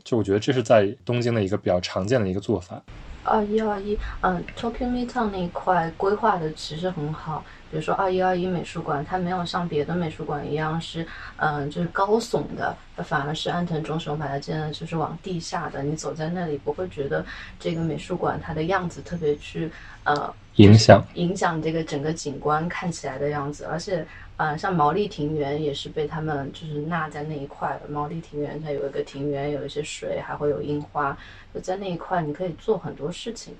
[0.04, 2.84] 就我觉得这是在东京的一个比较常见的一个做法。
[3.28, 7.44] 二一二一，嗯 tokyometown 那一块规划的其实很好。
[7.70, 11.06] 比如说二一二一美术馆，它没有像别的美术馆一样是，
[11.36, 15.84] 嗯，就是高耸的，它反而是安藤忠雄把它建的就是往地下的。
[15.84, 17.26] 你走在那里不会觉得
[17.60, 19.70] 这个美术馆它的样子特别去，
[20.06, 24.06] 呃，影响影响这个整个景观看起来的样子，而且，
[24.38, 27.90] 呃，像毛利庭园也是被他们就是纳在那一块的。
[27.90, 31.18] 毛利庭园它有一个庭园，有一些水，还会有樱花，
[31.54, 33.54] 就在那一块你可以做很多事情。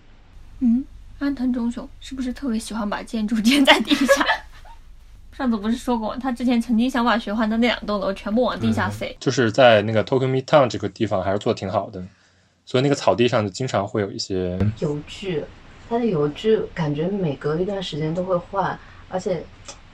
[0.60, 0.84] 嗯，
[1.20, 4.26] 安藤忠雄是不是特别喜欢把建筑建在地下？
[5.38, 9.16] 上次不是说过，他之前曾经想把学环的那两栋楼全部往地下塞。
[9.20, 12.04] 就是在那个 Tokyo Midtown 这个地方还是做的挺好的，
[12.66, 15.44] 所以那个草地上就经常会有一些油具，
[15.88, 18.78] 它的油具感觉每隔一段时间都会换，
[19.08, 19.46] 而且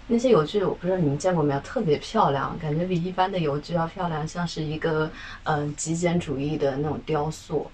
[0.07, 5.05] 那些油具我不知道你们见过没有，特别漂亮，感觉比一般的油具要漂亮，像是一个
[5.43, 7.71] 嗯、呃极简主义的那种雕塑。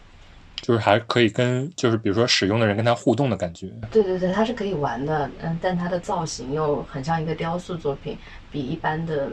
[0.61, 3.72] 就是还可以跟就是比如说使用的人跟他互动的感觉。
[3.89, 9.32] 对对对，它是可以玩的，嗯，但它的造型又很像一个雕塑作品，比一般的，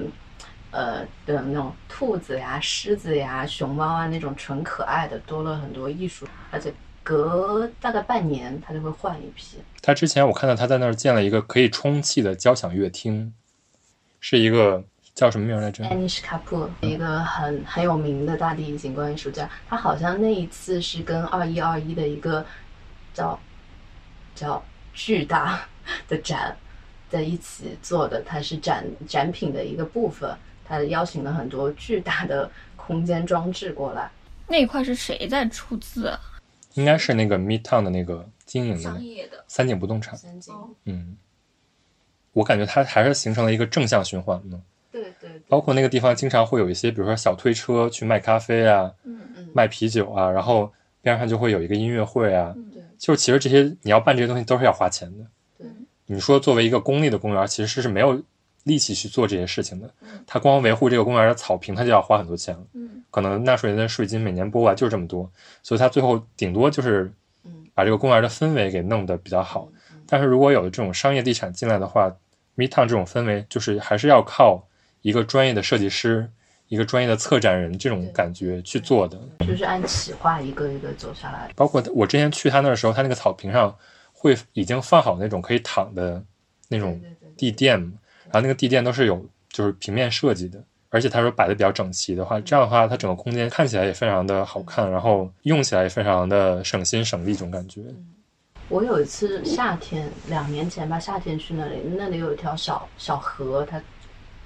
[0.71, 6.73] 呃的那种兔子呀、狮子呀、熊猫啊那种纯可爱的多了很多艺术，而且
[7.07, 9.59] 隔大概半年他就会换一批。
[9.81, 13.33] 他之前我看到他在那儿建了一个可以充气的交响乐厅，
[14.19, 14.83] 是一个
[15.15, 22.45] 叫什么名儿来着？Anish Kapoor，一个很很有名的大地景观艺术家，他好像那一次是跟二一二一的一个
[23.15, 23.39] 叫
[24.35, 24.61] 叫
[24.93, 25.61] 巨大
[26.09, 26.57] 的展
[27.09, 34.11] 在一起做的，它是展展品的一个部分，他邀请了很多巨大的空间装置过来。
[34.49, 36.19] 那一块是谁在出资啊？
[36.77, 39.01] 应该是那个 Midtown 的那个经营的。
[39.49, 40.17] 三井不动产。
[40.17, 40.55] 三井，
[40.85, 41.17] 嗯，
[42.33, 44.63] 我感觉它还是形成了一个正向循环呢。
[44.93, 50.73] 对对对，包括那个地方经常会有一些，比如说小推车去卖咖啡啊、嗯嗯，卖啤酒啊，然后
[51.03, 52.55] 边上就会有一个音乐会啊。
[52.73, 55.25] 对就是其实这些你要办这些东西都是要花钱的。
[55.59, 55.67] 对，
[56.07, 58.23] 你说作为一个公立的公园，其实是没有
[58.67, 59.89] 力气去做这些事情的。
[60.27, 62.63] 他光维护这个公园的草坪，他就要花很多钱了。
[62.75, 65.31] 嗯，可能纳税人的税金每年拨过来就是这么多，
[65.63, 67.11] 所以他最后顶多就是
[67.45, 69.69] 嗯把这个公园的氛围给弄得比较好。
[70.07, 72.15] 但是如果有这种商业地产进来的话
[72.57, 74.67] ，Midtown 这种氛围就是还是要靠
[75.03, 76.29] 一个专业的设计师、
[76.69, 79.17] 一个专业的策展人这种感觉去做的。
[79.47, 81.51] 就是按企划一个一个走下来。
[81.55, 83.77] 包括我之前去他那儿的时候，他那个草坪上
[84.13, 86.23] 会已经放好那种可以躺的
[86.69, 87.01] 那种
[87.37, 87.93] 地垫嘛，
[88.27, 97.83] 然后那个地垫都是有就是平面设计的，而且他说摆的比较整齐的话，这样的话它整个空间看起来也非常的好看，然后用起来也非常的省心省力这种感觉。
[98.69, 103.81] 我有一次夏天，两年前吧，夏天去那里，那里有一条小小河，它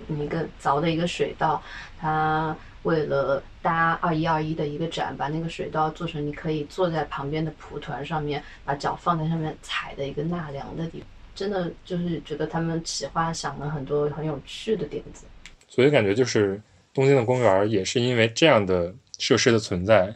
[0.08, 1.62] 一个凿的一个水道，
[1.98, 11.08] 它为了搭二一二一的一个展，把那个水道做成你可以坐在旁边的蒲团上面，把脚放在上面踩的一个纳凉的地方。
[11.40, 15.24] 真的就是觉得他们企划想了很多很有趣的点子。
[15.66, 16.60] 所以感觉就是
[16.92, 20.14] 东京的公园也是因为这样的设施的存在，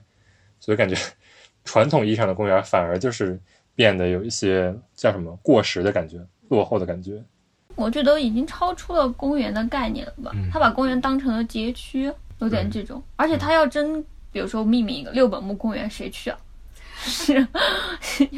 [0.60, 0.94] 所以感觉
[1.64, 3.40] 传统意义上的公园反而就是
[3.74, 6.18] 变得有一些叫什么过时的感觉、
[6.50, 7.24] 落后的感觉。
[7.74, 10.30] 我觉得已经超出了公园的概念了吧？
[10.34, 13.02] 嗯他把公园当成了街区，有点这种。
[13.16, 16.38] 而且他要真，比如说命名一个六本木公园，谁去啊？
[18.00, 18.28] 是，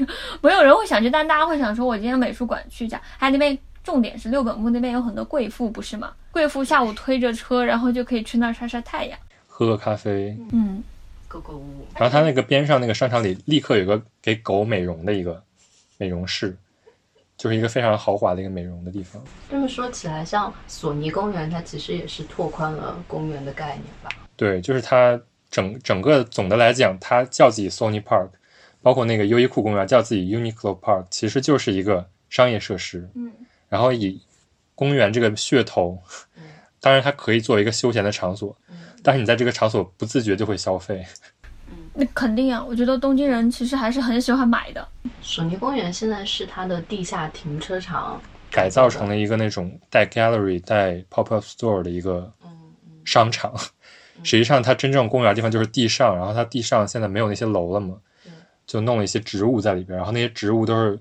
[0.41, 3.01] 没有人会想去，但大家会想说，我今天美术馆去一下。
[3.17, 6.13] 还那边重点是六本木那边有很多贵妇，不是吗？
[6.33, 9.19] 贵妇下午推着车，然后就可以去那儿晒晒太阳。
[9.47, 10.83] 喝个咖啡，嗯，
[11.29, 15.43] 购购物，然后它那个边上那个商场里立刻有个给狗美容的一个
[15.97, 16.55] 美容室，
[17.39, 19.23] 就是一个非常豪华的一个美容的地方。
[19.49, 24.11] 这么说起来，像索尼公园，它其实也是拓宽了公园的概念吧？
[24.37, 25.19] 对，就是它
[25.51, 28.29] 整整个总的来讲，它叫自己 Sony Park，
[28.87, 33.11] 包括那个优衣库公园叫自己 Uniqlo Park，其实就是一个商业设施。
[33.17, 33.33] 嗯，
[33.69, 34.21] 然后以
[34.77, 36.01] 公园这个噱头，
[36.79, 38.57] 当然它可以作为一个休闲的场所，
[39.03, 41.05] 但是你在这个场所不自觉就会消费。
[41.95, 44.87] 那肯定啊，我觉得东京人其实还是很喜欢买的。
[45.21, 48.23] 索尼公园现在是它的地下停车场
[48.53, 52.33] 改造成了一个那种带 gallery、带 pop up store 的一个
[53.05, 53.53] 商场。
[54.23, 57.97] 实际上，它真正公园的地方就是地上，然后它地上现在没有那些楼了嘛，
[58.67, 60.99] 就弄了一些植物在里边，然后那些植物都是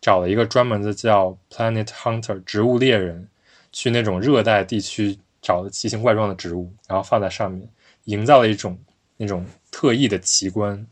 [0.00, 3.26] 找了一个专门的叫 Planet Hunter 植物猎人，
[3.72, 7.68] 去那种热带地区找的奇形怪状的植物，然后放在上面，
[8.04, 8.78] 营造了一种
[9.16, 10.86] 那种特异的奇观。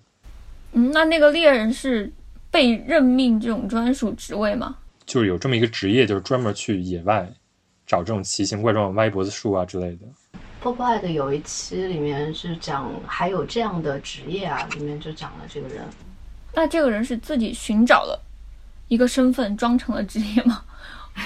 [0.73, 2.11] 嗯，那那个猎人是
[2.51, 4.77] 被任命这种专属职位吗？
[5.05, 7.31] 就是有这么一个职业，就是专门去野外
[7.87, 10.41] 找这种奇形怪状的歪脖子树啊之类的。
[10.63, 15.85] Popeye 的有一期里面是讲还有这样的职业啊，里面就讲了这个人。
[16.57, 18.21] 那这个人是自己寻找了
[18.89, 20.65] 一个身份，装成了职业吗？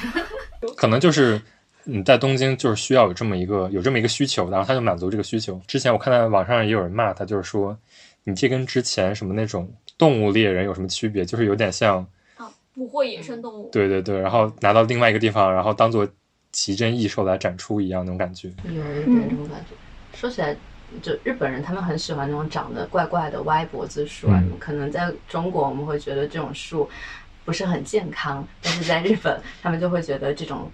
[0.76, 1.40] 可能就是
[1.84, 5.60] 你在东京就是需要有这么一个有这么一个需求，然后他就满足这个需求。
[5.66, 7.78] 之前我看到网上也有人骂他，就是说
[8.24, 11.24] 你这跟之前什么那种动物猎人有什么区别？
[11.24, 12.04] 就是有点像
[12.36, 13.70] 啊，捕获野生动物。
[13.70, 16.06] 对对对，然后拿到另外一个地方，然后当做
[16.50, 18.52] 奇珍异兽来展出一样那种感觉。
[18.64, 19.76] 有一点这种感觉。
[20.12, 20.56] 说起来，
[21.02, 26.88] 就日本人他们很喜欢那种长得怪怪的歪脖子树啊，嗯可能在中国我们会觉得这种树
[27.44, 30.70] 不是很健康，但是在日本他们就会觉得这种。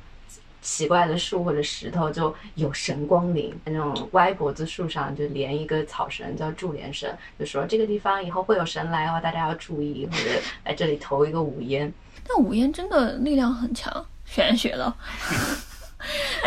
[0.62, 7.08] 奇怪的树或者石头就有神光临，那种歪脖子树上就连一个草绳叫注连绳，
[7.38, 10.24] 就说这个地方以后会有神来哦，大家要注意，或者
[10.64, 11.92] 来这里投一个五烟。
[12.26, 14.96] 但五烟真的力量很强，玄学了。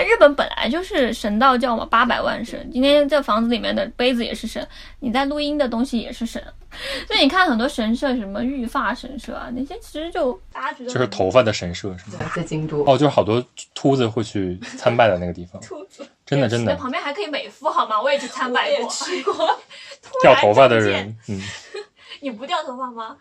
[0.03, 2.69] 日本本来就是神道教嘛，八百万神。
[2.71, 4.65] 今天这房子里面的杯子也是神，
[4.99, 6.41] 你在录音的东西也是神。
[7.07, 12.19] 所以你看很多神社，什么玉发神社啊，那些其实就大家觉得就是头发的神社是吗？
[12.19, 12.83] 对，在京都。
[12.85, 13.43] 哦，就是好多
[13.73, 17.99] 秃子会去参拜的那个地方，秃子，真的真的那旁边还可以美肤好吗？
[17.99, 19.59] 我也去参拜过，去 过。
[20.21, 21.41] 掉头发的人，嗯，
[22.21, 23.17] 你不掉头发吗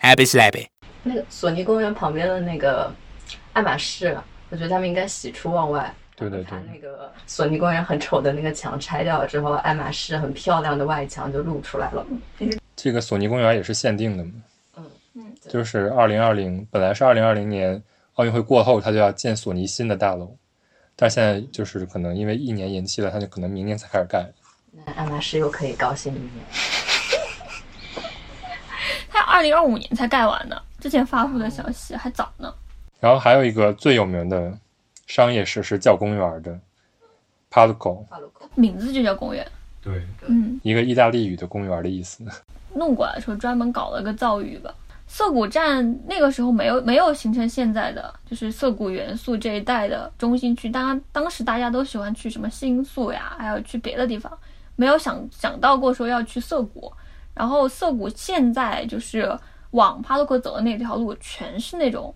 [0.00, 0.68] ？Happy slappy.
[1.02, 2.90] 那个索尼公园旁边的那个
[3.52, 4.16] 爱马仕，
[4.50, 5.94] 我觉得他们应该喜出望外。
[6.16, 12.04] 对对对把那个索尼公园很丑的那个墙拆掉了之后，爱马仕很漂亮的外墙就露出来了。
[12.74, 14.32] 这个索尼公园也是限定的嘛，
[14.78, 14.84] 嗯
[15.14, 17.80] 嗯，就是二零二零，本来是二零二零年
[18.14, 20.36] 奥运会过后，它就要建索尼新的大楼，
[20.96, 24.28] 但是现在就是可能因为一年延期了，它就可能明年才开始盖。
[24.72, 26.30] 那爱马仕又可以高兴一年。
[29.08, 32.52] 它二零二五年才盖完呢，之前发布的消息还早呢。
[33.00, 34.52] 然后还有一个最有名的
[35.06, 36.58] 商业设施叫公园的
[37.50, 38.04] Parco，
[38.54, 39.46] 名字就叫公园。
[39.80, 42.24] 对，嗯，一个意大利语的公园的意思。
[42.74, 44.74] 弄过来的时候专门搞了个造语吧。
[45.06, 54.30] 涩谷站那个时候没有没有形成现在的就是涩谷元素这一带的中心区，当然当时大家都喜欢去什么新宿呀，还有去别的地方，
[54.76, 56.92] 没有想想到过说要去涩谷。
[57.34, 59.34] 然后涩谷现在就是
[59.70, 62.14] 往帕洛克走的那条路，全是那种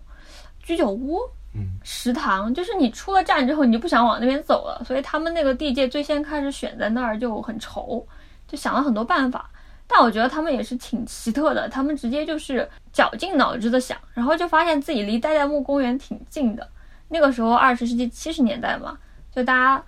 [0.63, 1.19] 居酒屋、
[1.53, 4.83] 嗯食堂，就是你出了站之后，你就不想往那边走了。
[4.83, 8.03] 所以他们那个地界最先开始选在那儿就很愁，
[8.47, 9.47] 就想了很多办法。
[9.85, 16.67] 但我觉得他们也是挺奇特的，他们直接就是绞尽脑汁的想，然后就发现自己离代代木公园挺近的。
[17.09, 18.97] 那个时候二十世纪七十年代嘛，
[19.35, 19.83] 就大家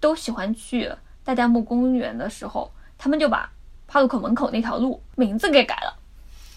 [0.00, 0.92] 都喜欢去
[1.24, 3.50] 代代木公园的时候，他们就把
[3.86, 5.96] 帕鲁克门口那条路名字给改了，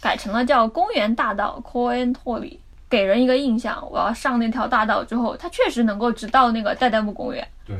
[0.01, 2.59] 改成了叫公园大道 c o e n t o r i
[2.89, 7.47] 给人一个印象，我要上那条大道之后，它确实能够直到那个代代木公园。
[7.65, 7.75] 对，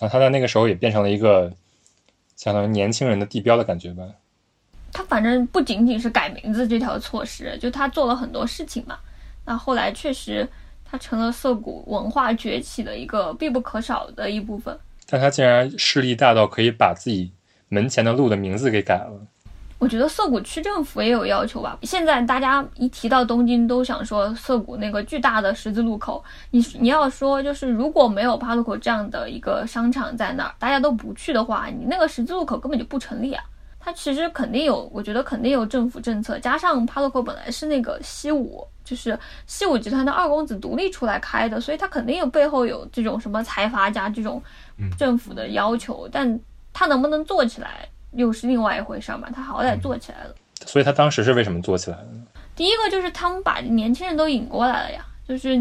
[0.00, 1.52] 后他在那个时候也变成了一个
[2.36, 4.04] 相当于年轻人的地标的感觉吧。
[4.92, 8.98] 他反正不仅仅是改名字这条措施，就他做了很多事情嘛。
[9.44, 10.48] 那后来确实，
[10.84, 14.78] 他成了涩谷文化崛起的一个必不可少的一部分。
[15.06, 17.30] 但他竟然势力大到可以把自己
[17.68, 19.26] 门前的路的名字给改了。
[19.82, 21.76] 我觉得涩谷区政府也有要求吧。
[21.82, 26.22] 现在大家一提到东京，都想说涩谷那个巨大的十字路口。
[26.52, 33.42] 你你要说就是如果没有帕路口这样的一个商场在那儿，大家都不去的话，你那个十字路口根本就不成立啊。
[33.80, 39.18] 它其实肯定有，我觉得肯定有政府政策，加上帕路口本来是那个西武，就是
[39.48, 44.40] 西武集团的二公子独立出来开的，所以它肯定有背后有这种什么财阀加这种
[44.96, 46.08] 政府的要求。
[46.12, 46.38] 但
[46.72, 47.88] 它能不能做起来？
[48.14, 50.34] 又是另外一回事嘛，他好歹做起来了，
[50.66, 52.22] 所以他当时是为什么做起来的呢？
[52.54, 55.58] 第一个就是他们把年轻人都引过来了呀，就是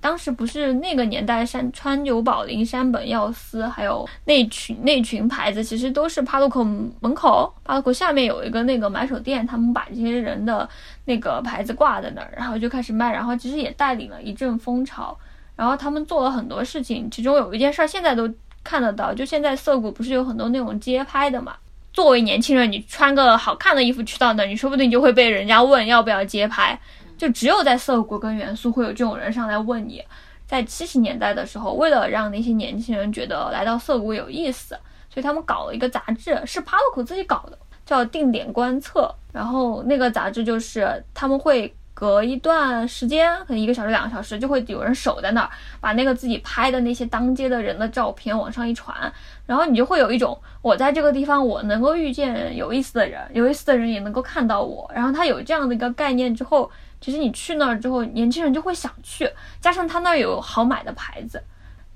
[0.00, 10.68] 当时不是那个年代，山川久保玲、山本耀司，还有那群那群牌子，其实都是帕洛口门口，帕洛口下面有一个那个买手店，他们把这些人的
[11.04, 15.16] 那个牌子挂在那儿，然后就开始卖，然后其实也带领了一阵风潮，
[15.54, 18.28] 然后他们做了很多事情，其中有一件事儿现在都。
[18.62, 21.56] 看得到，就现在涩谷不是有很多那种街拍的嘛？
[21.92, 26.78] 作为年轻人，你穿个好看的衣服去到那，你说不定就会被人家问要不要街拍。
[27.18, 30.02] 就只有在涩谷跟元素会有这种人上来问你。
[30.46, 34.78] 在七十年代的时候，为了让那些年轻人觉得来到涩谷有意思，
[35.12, 39.02] 所以他们搞了一个杂志，是帕路口自己搞的，叫《定点观测》。
[39.34, 41.72] 然后那个杂志就是他们会。
[42.00, 45.50] 隔一段时间，可能一个小时、两个小时，就会有人守在那儿，
[45.82, 49.12] 把那个自己拍的那些当街的人的照片往上一传，
[49.44, 54.90] 然后你就会有一种我在这个地方，我能够遇见有意思的人，有意思的人也能够看到我。
[54.94, 56.70] 然后他有这样的一个概念之后，
[57.02, 59.30] 其实你去那儿之后，年轻人就会想去，
[59.60, 61.42] 加上他那儿有好买的牌子，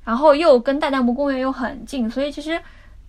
[0.04, 2.60] 然后又跟代代木公园又很近，所以其实。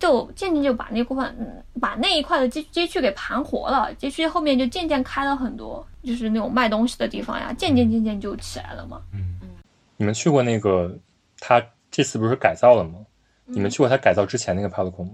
[0.06, 3.92] 就渐渐就把那部分，嗯，把那一块的街街区给盘活了。
[3.96, 9.02] 街区后面就渐渐开了很多，就是那种卖东西的地方呀，渐渐渐渐就起来了嘛。
[9.14, 9.50] 嗯嗯。
[9.98, 10.96] 你们去过那个？
[11.40, 13.00] 他这次不是改造了吗？
[13.46, 15.14] 你们去过他改造之前那个帕洛空吗？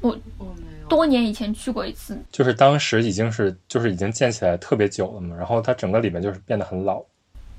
[0.00, 0.88] 我我没有。
[0.88, 2.20] 多年以前去过一次。
[2.30, 5.36] 就是当时已经是，就是已经建起来特别久了嘛。
[5.36, 7.00] 然后它整个里面就是变得很老。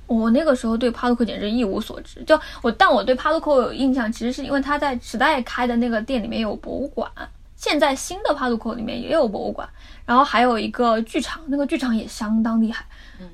[0.07, 7.09] 我那个时候对帕鲁克简直一无所知，就我，但我对帕鲁克有印象，其实是因为他在时代开的那个店里面有博物馆，
[7.55, 9.67] 现在新的帕鲁克里面也有博物馆，
[10.05, 12.85] 然后还有一个剧场，那个剧场也相当厉害。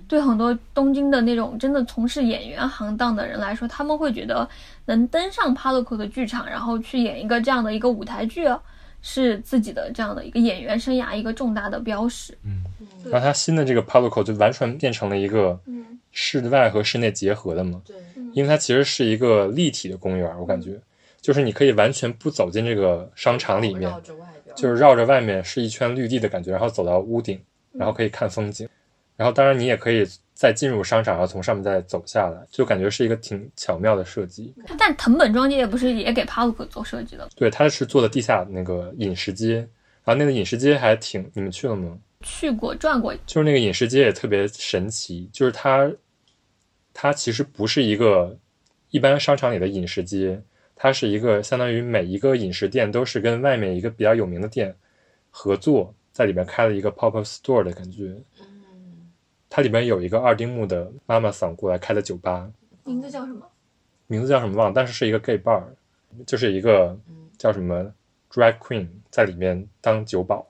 [0.07, 4.47] 对很多东京的那种真的从事演员行当的人来说，他们会觉得
[4.85, 8.47] 能登上帕鲁克的剧场，然后去演一个这样的一个舞台剧，
[9.01, 12.37] 是自己的这样的一个演员生涯一个重大的标识。
[12.43, 12.61] 嗯，
[13.05, 15.59] 然后他新的这个帕鲁克就完全变成了一个。
[16.11, 17.95] 室外和室内结合的嘛，对，
[18.33, 20.79] 因为它其实是一个立体的公园，我感觉，
[21.21, 23.93] 就是你可以完全不走进这个商场里面，
[24.55, 27.39] 就是绕着外面是一圈绿地的感觉，然后走到屋顶，
[27.73, 28.67] 然后可以看风景，
[29.15, 34.53] 然后当然你也可以再进入商场，然后从上面再走下来，就感觉是一个挺巧妙的设计。
[34.77, 37.29] 但藤本庄介不是也给帕鲁克做设计的？
[37.35, 39.57] 对，他是做的地下那个饮食街，
[40.03, 41.97] 然后那个饮食街还挺，你们去了吗？
[42.25, 45.89] 去过转过，就是那个饮食街也特别神奇，就是它，
[46.93, 48.37] 它其实不是一个
[48.89, 50.41] 一般商场里的饮食街，
[50.75, 54.75] 它是一个相当于每一个饮食店都是跟外面一个比较有名的店
[55.29, 58.13] 合作，在里边开了一个 pop up store 的感觉。
[58.41, 59.09] 嗯，
[59.49, 62.51] 它里边有一个二丁目的妈妈桑过来开的酒吧，
[62.83, 63.49] 名字叫什么？
[64.07, 65.63] 名字叫什么忘了，但是是一个 gay bar，
[66.27, 66.99] 就是一个
[67.37, 67.93] 叫什么
[68.29, 70.45] drag queen 在里面当酒保。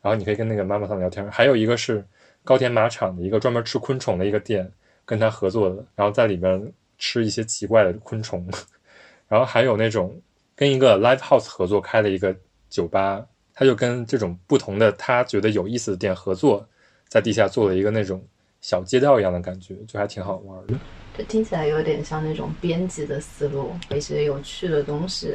[0.00, 2.04] 然后你可以跟那个妈妈桑聊天，还有一个是
[2.44, 4.70] 高田马场的一个专门吃昆虫的一个店，
[5.04, 8.48] 跟他合作的，然后在里边吃一些奇怪的昆虫。
[9.28, 10.18] 然后还有那种
[10.56, 12.34] 跟一个 live house 合作开的一个
[12.70, 13.22] 酒吧，
[13.52, 16.66] 他就跟这种不同的他觉得有意思的店合作，
[17.08, 18.24] 在地下做了一个那种
[18.60, 20.74] 小街道一样的感觉，就还挺好玩的。
[21.16, 25.34] 这听起来有点像那种编辑的思路，一些有趣的东西，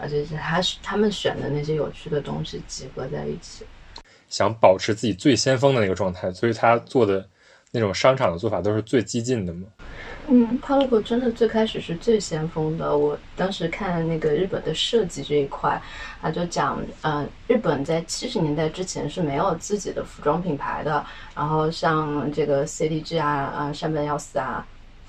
[0.00, 3.66] 而且是他他们选的那些有趣的东西集合在一起。
[4.34, 7.24] 想保持自己最先锋的那个状态，所以他做的
[7.70, 9.68] 那种商场的做法都是最激进的嘛。
[10.26, 12.98] 嗯，帕鲁克真的最开始是最先锋的。
[12.98, 15.80] 我当时看那个日本的设计这一块，
[16.20, 21.06] 他就讲，嗯，日本在七十年代之前是没有自己的服装品牌的。
[21.36, 24.66] 然后像这个 CDG 啊，呃，山本耀司啊，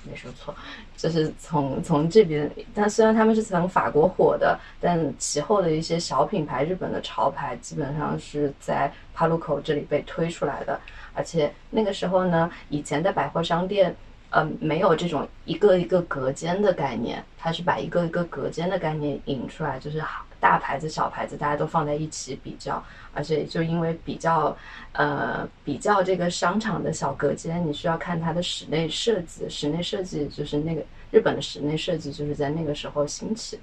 [0.08, 0.54] 没说错，
[0.96, 10.80] 就是从从这边，但虽然他们是从法国火的，但其后的一些小品牌，日本的潮牌基本上是在帕路口这里被推出来的。
[11.14, 13.94] 而且那个时候呢，以前的百货商店，
[14.30, 22.82] 呃，没有这种一个一个隔间的概念，它是把一个一个隔间的概念引出来，就是好大牌子、小牌子大家都放在一起比较。
[23.12, 24.54] 而且就因为比较，
[24.92, 29.48] 呃，比较这个商场的小隔间，你需要看它的室内设计。
[29.48, 33.58] 室内设计就是那个日本的室内设计，就是在那个时候兴起，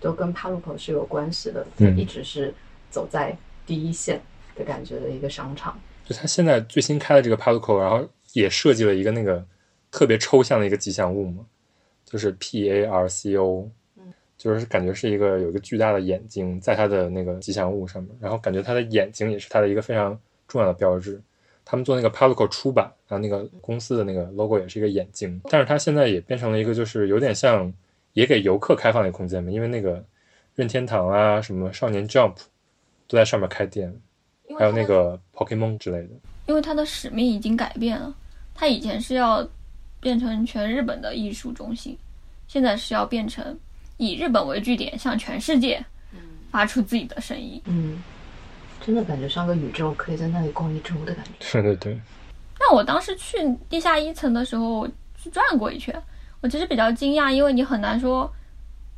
[0.00, 1.64] 都跟帕路口是有关系的。
[1.78, 2.52] 嗯一直是
[2.90, 4.20] 走在第一线
[4.56, 5.78] 的感觉的一个商场。
[6.04, 9.44] 就他现在最新开的这个 Paluco，然后也设计了一个那个
[9.92, 11.44] 特别抽象的一个吉祥物嘛，
[12.04, 13.70] 就是 P A R C O，
[14.42, 21.22] 就是感觉是一个有一个巨大的眼睛在他的那个吉祥物上面，然后感觉他的眼睛也是他的一个非常重要的标志。
[21.64, 27.72] 他们做那个 Palico 出版，然后那个公司的那个 logo 也是一个眼睛，但是它现在也变成了一个就是有点像
[28.14, 30.04] 也给游客开放的一个空间嘛，因为那个
[30.56, 32.34] 任天堂啊什么少年 Jump
[33.06, 33.94] 都在上面开店，
[34.58, 36.08] 还有那个 Pokemon 之类的。
[36.48, 38.12] 因为它的使命已经改变了，
[38.56, 39.48] 它以前是要
[40.00, 41.96] 变成全日本的艺术中心，
[42.48, 43.56] 现在是要变成
[44.02, 45.84] 以日本为据点，向全世界
[46.50, 47.62] 发出自己的声音。
[47.66, 48.02] 嗯，
[48.84, 51.52] 真的感觉像个宇宙，可以在那里逛一周的感觉。
[51.52, 52.00] 对对对，
[52.58, 53.38] 那我当时去
[53.68, 55.94] 地下一层的时候，我去转过一圈，
[56.40, 58.28] 我其实比较惊讶，因为你很难说，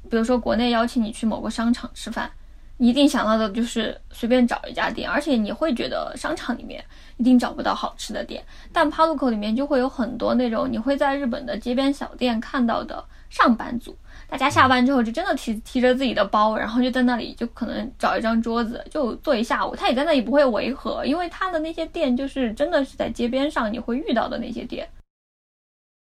[0.08, 2.30] 比如说国内邀请你去某个商场吃饭，
[2.78, 6.82] 你一定想到的就是随便找一家店，而且你会觉得商场里面
[7.18, 13.94] 一定找不到好吃的店，但帕路口里面就会有很多那种你会在日本的街边小店看到的上班族。
[14.28, 19.76] 大家下班之后就真的提提着自己的包，然后就在那里就可能找一张桌子就坐一下午。
[19.76, 24.88] 他也在那里不会违和，因为他的那些店就是真的是在街边上你会遇到的那些店。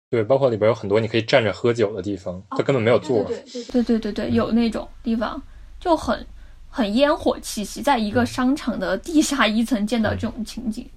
[0.10, 3.24] 对，包括里边有很多你可以站着喝酒的地方，他根本没有座。
[3.26, 5.42] 对对对对，有那种地方
[5.80, 6.26] 就很
[6.70, 10.90] 很烟火气息，在一个商场的地下一层见到这种情景。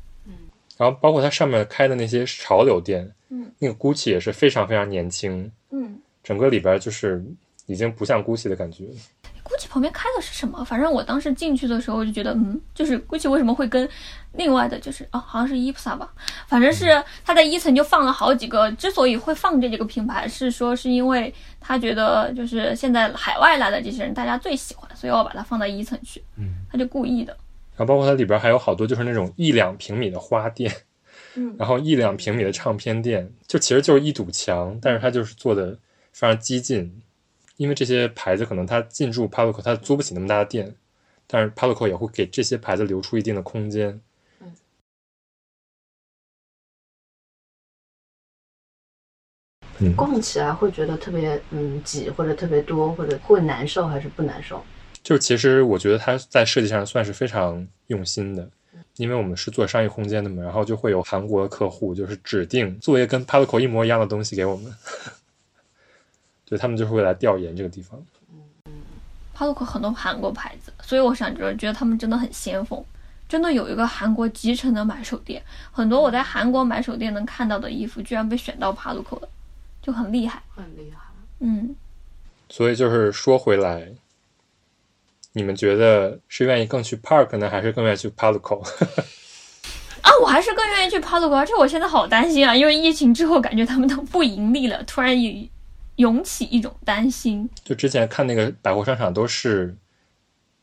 [0.76, 7.24] 然后包括它上面开的那些潮流店，嗯，那个 GUCCI 也是非常非常年轻，嗯整个里边就是
[7.64, 8.84] 已经不像 GUCCI 的感觉。
[9.42, 10.62] ，GUCCI 旁边开的是什么？
[10.62, 13.88] 反正我当时进去的时候就觉得，嗯，就是 GUCCI 为什么会跟
[14.34, 16.12] 另外的，就是哦，好像是 IPSA 吧，
[16.46, 18.70] 反正是他在一层就放了好几个。
[18.72, 26.22] 之所以会放这几个品牌，是说是因为他觉得就是现在海外来的这些人大家最喜欢，所以我把它放到一层去。
[26.36, 27.34] 嗯，他就故意的。
[27.74, 30.70] 然后包括它里边还有好多就是那种一两平米的花店，
[31.36, 35.78] 嗯然后一两平米的唱片店，就其实就是一堵墙，但是它就是做的
[36.18, 37.00] 非常激进，
[37.58, 40.74] 因为这些牌子可能它进驻 Paluco 它租不起那么大的店，
[41.28, 44.00] 但是 Paluco 也会给这些牌子留出一定的空间。
[49.78, 54.60] 嗯，逛起来会觉得特别嗯挤，或者特别多，或者会难受还是不难受？
[55.04, 58.50] 就是其实我觉得它在设计上算是非常用心的，
[58.96, 64.74] 因为我们是做商业空间的嘛，然后就会有韩国的客户就是指定做一个跟 Paluco 一模一样的东西给我们，
[66.48, 68.00] 对他们就是会来调研这个地方。
[69.34, 72.82] 帕路口很多韩国牌子，所以我想着觉得他们真的很先锋，
[73.28, 79.28] 真的有一个韩国集成的买手店，很多我在韩国买手店能看到的衣服，居然被选到帕鲁口了，
[79.80, 80.42] 就很厉害。
[80.56, 81.00] 很厉害。
[81.38, 81.76] 嗯，
[82.48, 83.88] 所以就是说回来，
[85.34, 88.60] 你们觉得是愿意更去 Park 呢，还是更愿意去 Paluco？
[90.02, 95.48] 啊，我还是更愿意去帕路口，而且我现在好担心啊，因为疫情之后感觉他们都不盈利了，突然也
[95.98, 97.48] 涌起一种担心。
[97.62, 99.76] 就之前看那个百货商场都是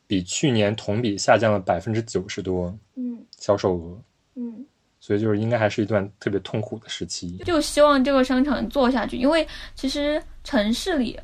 [0.08, 4.02] 比去年同比下降了百分之九十多嗯销售额，
[4.36, 4.66] 嗯。
[5.00, 7.38] 所以就是应该还是一段特别痛苦的时期。
[7.46, 11.20] 就希望这个商场做下去，因为其实城市里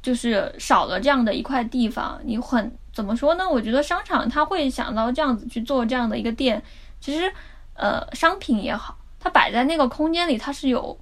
[0.00, 3.46] 就是少了这样的一块地方，你很怎么说呢？
[3.46, 6.62] 我觉得商场它会想到这样子去做这样的一个店，
[7.00, 7.30] 其实
[7.74, 10.98] 呃商品也好，它摆在那个空间里，它是有，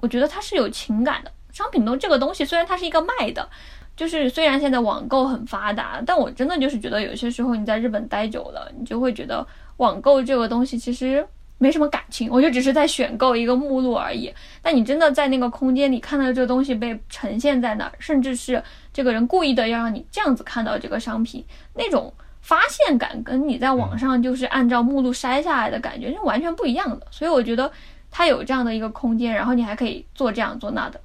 [0.00, 1.32] 我觉得它是有情感的。
[1.52, 3.48] 商品东这个东西虽然它是一个卖的。
[3.96, 9.46] 就是虽然现在网购很发达，但我真的就是觉得有些时候你在日本待久了，你就会觉得
[9.76, 11.26] 网购这个东西其实
[11.58, 14.32] 没什么感情，我就只是在选购一个目录而已。
[14.62, 21.44] 但你真的在那个空间里看到这个东西被呈现在那儿，甚至是这个人故意的要让你这样子看到这个商品，
[21.74, 22.10] 那种
[22.40, 27.06] 发现感跟你在网上就是按照目录筛下来的感觉是完全不一样的。
[27.10, 27.70] 所以我觉得
[28.10, 30.98] 它有这样的一个空间，然后你还可以做这样做那的，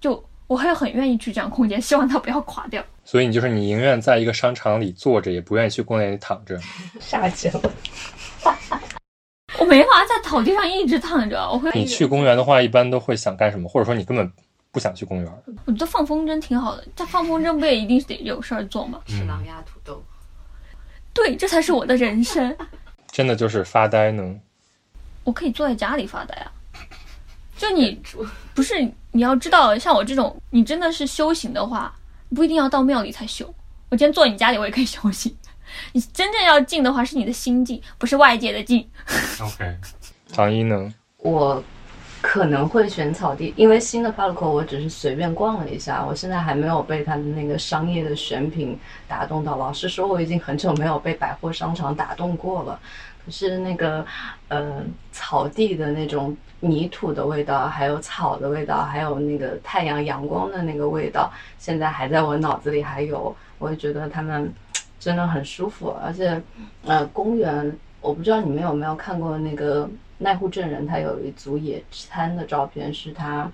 [0.00, 2.84] 就我会很愿意去这样空间，希望它不要垮掉。
[3.04, 6.58] 所以你就是你宁愿在一个商场里坐着，也不愿意去公园里躺着。
[7.00, 7.60] 下节了，
[9.58, 11.70] 我没法在草地上一直躺着，我会。
[11.74, 13.68] 你去公园的话，一般都会想干什么？
[13.68, 14.30] 或者说你根本
[14.70, 15.32] 不想去公园？
[15.64, 19.00] 我觉得放风筝挺好的，但放风筝不也一定是得有事儿做吗？
[19.06, 20.02] 吃狼牙土豆。
[21.14, 22.56] 对，这才是我的人生。
[23.10, 24.38] 真的就是发呆呢。
[25.24, 26.52] 我可以坐在家里发呆啊。
[27.56, 27.98] 就你
[28.54, 28.74] 不是
[29.16, 31.90] 你要知道，像我这种，你真的是修行的话，
[32.34, 33.46] 不一定要到庙里才修。
[33.88, 35.34] 我今天坐你家里，我也可以修行。
[35.92, 38.86] 你真正要静的话，是你的心静，不是外界的静。
[39.40, 39.74] OK，
[40.34, 40.92] 唐一呢？
[41.16, 41.64] 我
[42.20, 48.78] 可能会选草地，因为新的 p a r k 我只是随便逛了一下，我现在还没有被它的那个商业的选品
[49.08, 49.56] 打动到。
[49.56, 52.78] 老实说，我已经很久没有被百货商场打动过了。
[53.28, 54.04] 是那个，
[54.48, 54.82] 呃，
[55.12, 56.36] 草地的那种。
[56.60, 63.36] 泥土的味道，还有草的味道，还有那个太阳阳光的那个味道，现在还在我脑子里还有。
[63.58, 64.50] 我也觉得他们
[64.98, 66.42] 真的很舒服，而且，
[66.86, 73.48] 呃，公园，我不知道你们有没有看过那个奈户正人，他有一组野餐的照片，是他，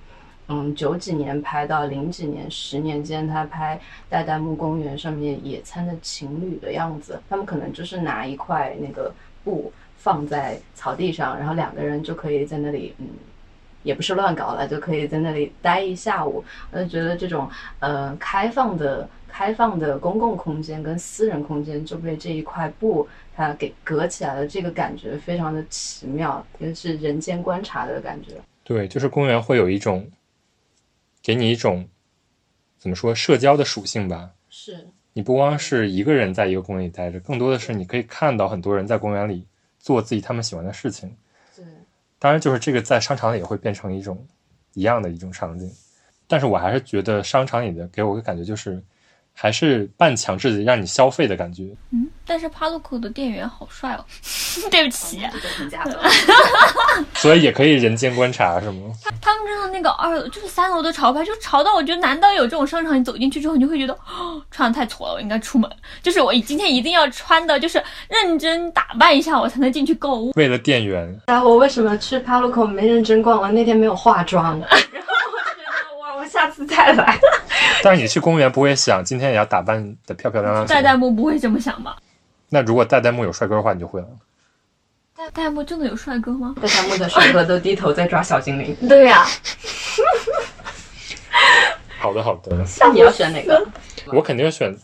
[0.46, 3.78] 嗯，九几年拍到零几年，十年间他拍
[4.08, 9.12] 代代木公园上面野餐的情侣的样子，他们可能就是拿一块那个
[9.44, 9.72] 布。
[9.96, 13.06] 放在草地上，然后两个人就可以在那里，嗯，
[13.84, 16.44] 也不是乱搞了，就可以在那里待一下午。
[16.72, 17.48] 我就觉得这种，
[17.78, 28.30] 呃，开放的、开放的公共空间跟私人空间就被这一块布它给隔起来了，这个感觉非常的奇妙，也是人间观察的感觉。
[28.64, 30.10] 对，就是公园会有一种，
[31.22, 31.88] 给你一种
[32.76, 34.30] 怎么说社交的属性吧？
[34.50, 39.46] 是你不光是一个人在一个公园里待着，更多的是你可以看到很多人在公园里。
[39.84, 41.12] 做自己他们喜欢的事情，
[41.56, 41.64] 对，
[42.20, 44.24] 当然就是这个在商场里也会变成一种
[44.74, 45.68] 一样的一种场景，
[46.28, 48.80] 但是我还是觉得商场里的给我个感觉就是。
[49.34, 51.64] 还是半强制的让你消费的感觉。
[51.90, 54.04] 嗯，但是 Paluco 的店员好帅哦。
[54.70, 55.20] 对不起，
[57.16, 58.92] 所以也可以人间观察是吗？
[59.20, 62.98] 他们真的那个二楼就是三楼的潮牌，就潮到我觉得，难道有这种商场？
[62.98, 65.70] 你走进去之后，你就会觉得哦穿的太挫了，我应该出门。
[66.02, 70.32] 就是我今天一定要穿的，就是认真打扮一下，我才能进去购物。
[70.36, 71.18] 为了店员。
[71.26, 73.54] 啊，我为什么去 Paluco 没认真逛完？
[73.54, 74.60] 那天没有化妆。
[74.60, 74.68] 然
[75.06, 75.11] 后
[76.22, 77.18] 我下次再来。
[77.82, 80.64] 但是你去公园不会想今天也要打扮的漂漂亮亮。
[80.68, 81.96] 代代木不会这么想吧？
[82.48, 84.06] 那如果代代木有帅哥的话，你就会了。
[85.16, 86.54] 代代木真的有帅哥吗？
[86.60, 88.76] 代代木的帅哥都低头在抓小精灵。
[88.88, 89.26] 对呀。
[91.98, 92.64] 好的好的。
[92.78, 93.66] 那你要选哪个？
[94.12, 94.76] 我肯定选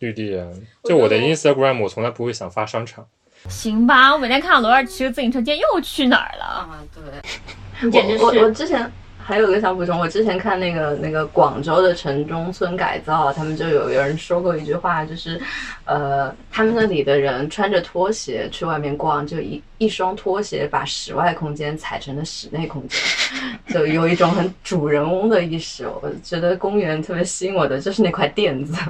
[0.00, 0.46] 绿地啊！
[0.84, 3.06] 就我的 Instagram，我从来不会想发商场。
[3.48, 6.44] 行吧，我每天看到罗二骑着自行车，今天又去哪儿了？
[6.44, 7.90] 啊，对。
[7.90, 8.24] 简直是。
[8.24, 8.90] 我我之前。
[9.24, 15.40] 还有个小补充，我之前看那个那个广州的城中村改造，他们就有有人说过一句话，就是，
[15.84, 23.00] 呃，他们那里的人穿着拖鞋去外面逛，就一一双拖鞋把室外空间踩成了室内空间，
[23.72, 25.86] 就有一种很主人翁的意识。
[25.86, 28.74] 我觉得公园特别吸引我的就是那块垫子。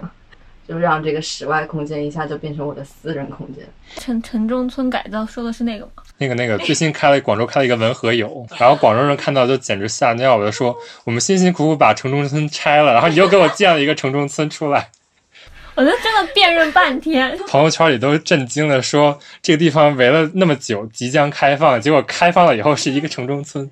[0.69, 3.67] 就让这个室外空间一下就变成我的私人空间。
[3.97, 6.02] 城城中村改造说的是那个吗？
[6.19, 14.89] 那个那个，最新开了广州开了一个文和友， 然后广州人看到就简直吓尿了，说我们辛辛苦苦把城中村拆了，然后你又给我建了一个城中村出来。
[15.75, 23.69] 我就真的辨认半天， 朋友圈里都震惊的，说这个地方围了那么久，即将开放，结果开放了以后是一个城中村。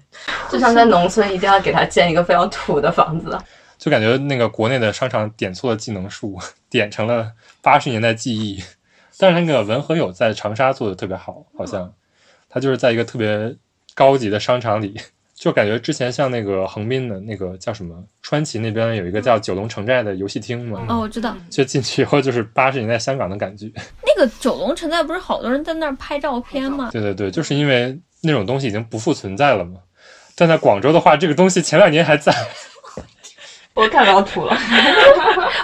[0.51, 3.39] 就像在农村，一定要给他建一个非常土的房子。
[3.77, 6.39] 就感觉那个国内的商场点错了技能树，
[6.71, 7.31] 点成了
[7.61, 8.63] 八十年代记忆。
[9.19, 11.93] 但是那个文和友在长沙做的特别好，好像
[12.51, 13.57] 他就是在一个特别
[13.95, 15.01] 高级的商场里，
[15.35, 20.85] 就感觉之前像那个横滨的那个叫什么川崎那边有一个叫九龙城寨的游戏厅嘛。
[20.89, 21.35] 哦，我知道。
[21.49, 23.71] 就进去以后就是八十年代香港的感觉。
[24.05, 26.91] 那个九龙城寨不是好多人在那儿拍照片吗？
[26.93, 29.79] 对对对，就是因为那种东西已经不复存在了嘛。
[30.35, 32.35] 但在广州的话，这个东西前两年还在。
[33.73, 34.55] 我看到土了，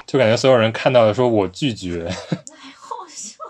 [0.06, 2.08] 就感觉所有人看到的说我拒绝，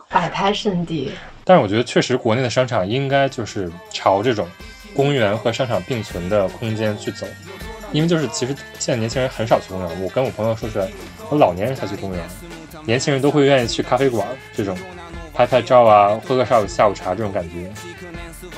[0.09, 1.13] 摆拍圣地。
[1.48, 4.48] 但是我觉得确实国内的商场应该就是朝这种
[4.93, 7.24] 公园和商场并存的空间去走，
[7.93, 10.02] 因为就是其实现在年轻人很少去公园。
[10.02, 10.89] 我跟我朋友说出来，
[11.31, 12.20] 我老年人才去公园，
[12.85, 14.77] 年轻人都会愿意去咖啡馆这种
[15.32, 17.70] 拍拍照啊，喝个下午下午茶这种感觉。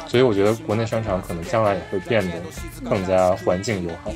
[0.09, 2.33] 所以我觉得国内商场可能将来也会变得
[2.89, 4.13] 更加环境友好。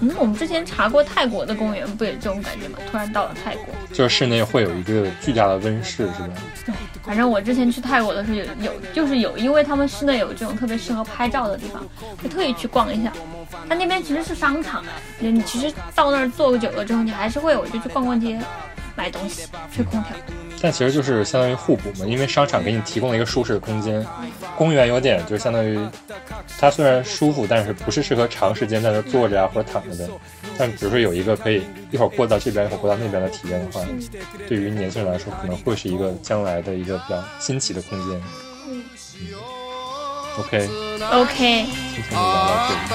[0.00, 2.78] 嗯，我们之前查过泰国的公园，不也这种感觉吗？
[2.90, 6.28] 突然到了泰国，就是室内会有一个巨大的温室，是吧？
[6.66, 6.74] 对，
[7.04, 11.86] 反正我之前去泰国的时候有有，就是有，因为他们室内有这种特别适合拍照的地方，
[12.20, 13.12] 就特意去逛一下。
[13.68, 14.82] 它那边其实是商场，
[15.20, 18.40] 你其实到那儿坐久了之后，你还是会，我就去逛逛街，
[18.96, 20.16] 买东西，吹空调。
[20.61, 24.05] 但其实就是相当于互补嘛，因为商场给你提供了一个舒适的空间，
[24.55, 25.79] 公园有点就是相当于
[26.59, 30.09] 它虽然舒服，但是不是适合长时间在那坐着呀或者躺着的。
[30.57, 31.61] 但比如说有一个可以
[31.91, 33.85] 一会儿过到这边，一会儿过到那边的体验的话，
[34.47, 38.21] 对于年轻人来说可能会是一个将来的一个比较新奇的空间。
[38.69, 38.83] 嗯
[40.39, 40.69] OK，
[41.11, 42.77] OK，今天就聊到这里。
[42.87, 42.93] た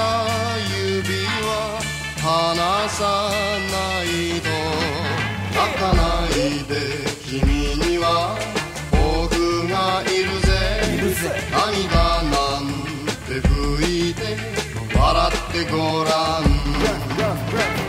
[1.03, 1.11] 指
[1.43, 1.83] は
[2.23, 2.57] 離
[2.89, 3.01] さ
[3.73, 3.75] な
[4.05, 4.07] い
[4.41, 4.47] と
[5.53, 6.31] 泣かない
[6.69, 6.71] で
[7.30, 8.38] 君には
[8.90, 10.48] 僕がいるぜ。
[11.52, 12.68] 涙なん
[13.28, 14.38] て拭いて
[14.98, 16.40] 笑ってごら
[17.84, 17.87] ん。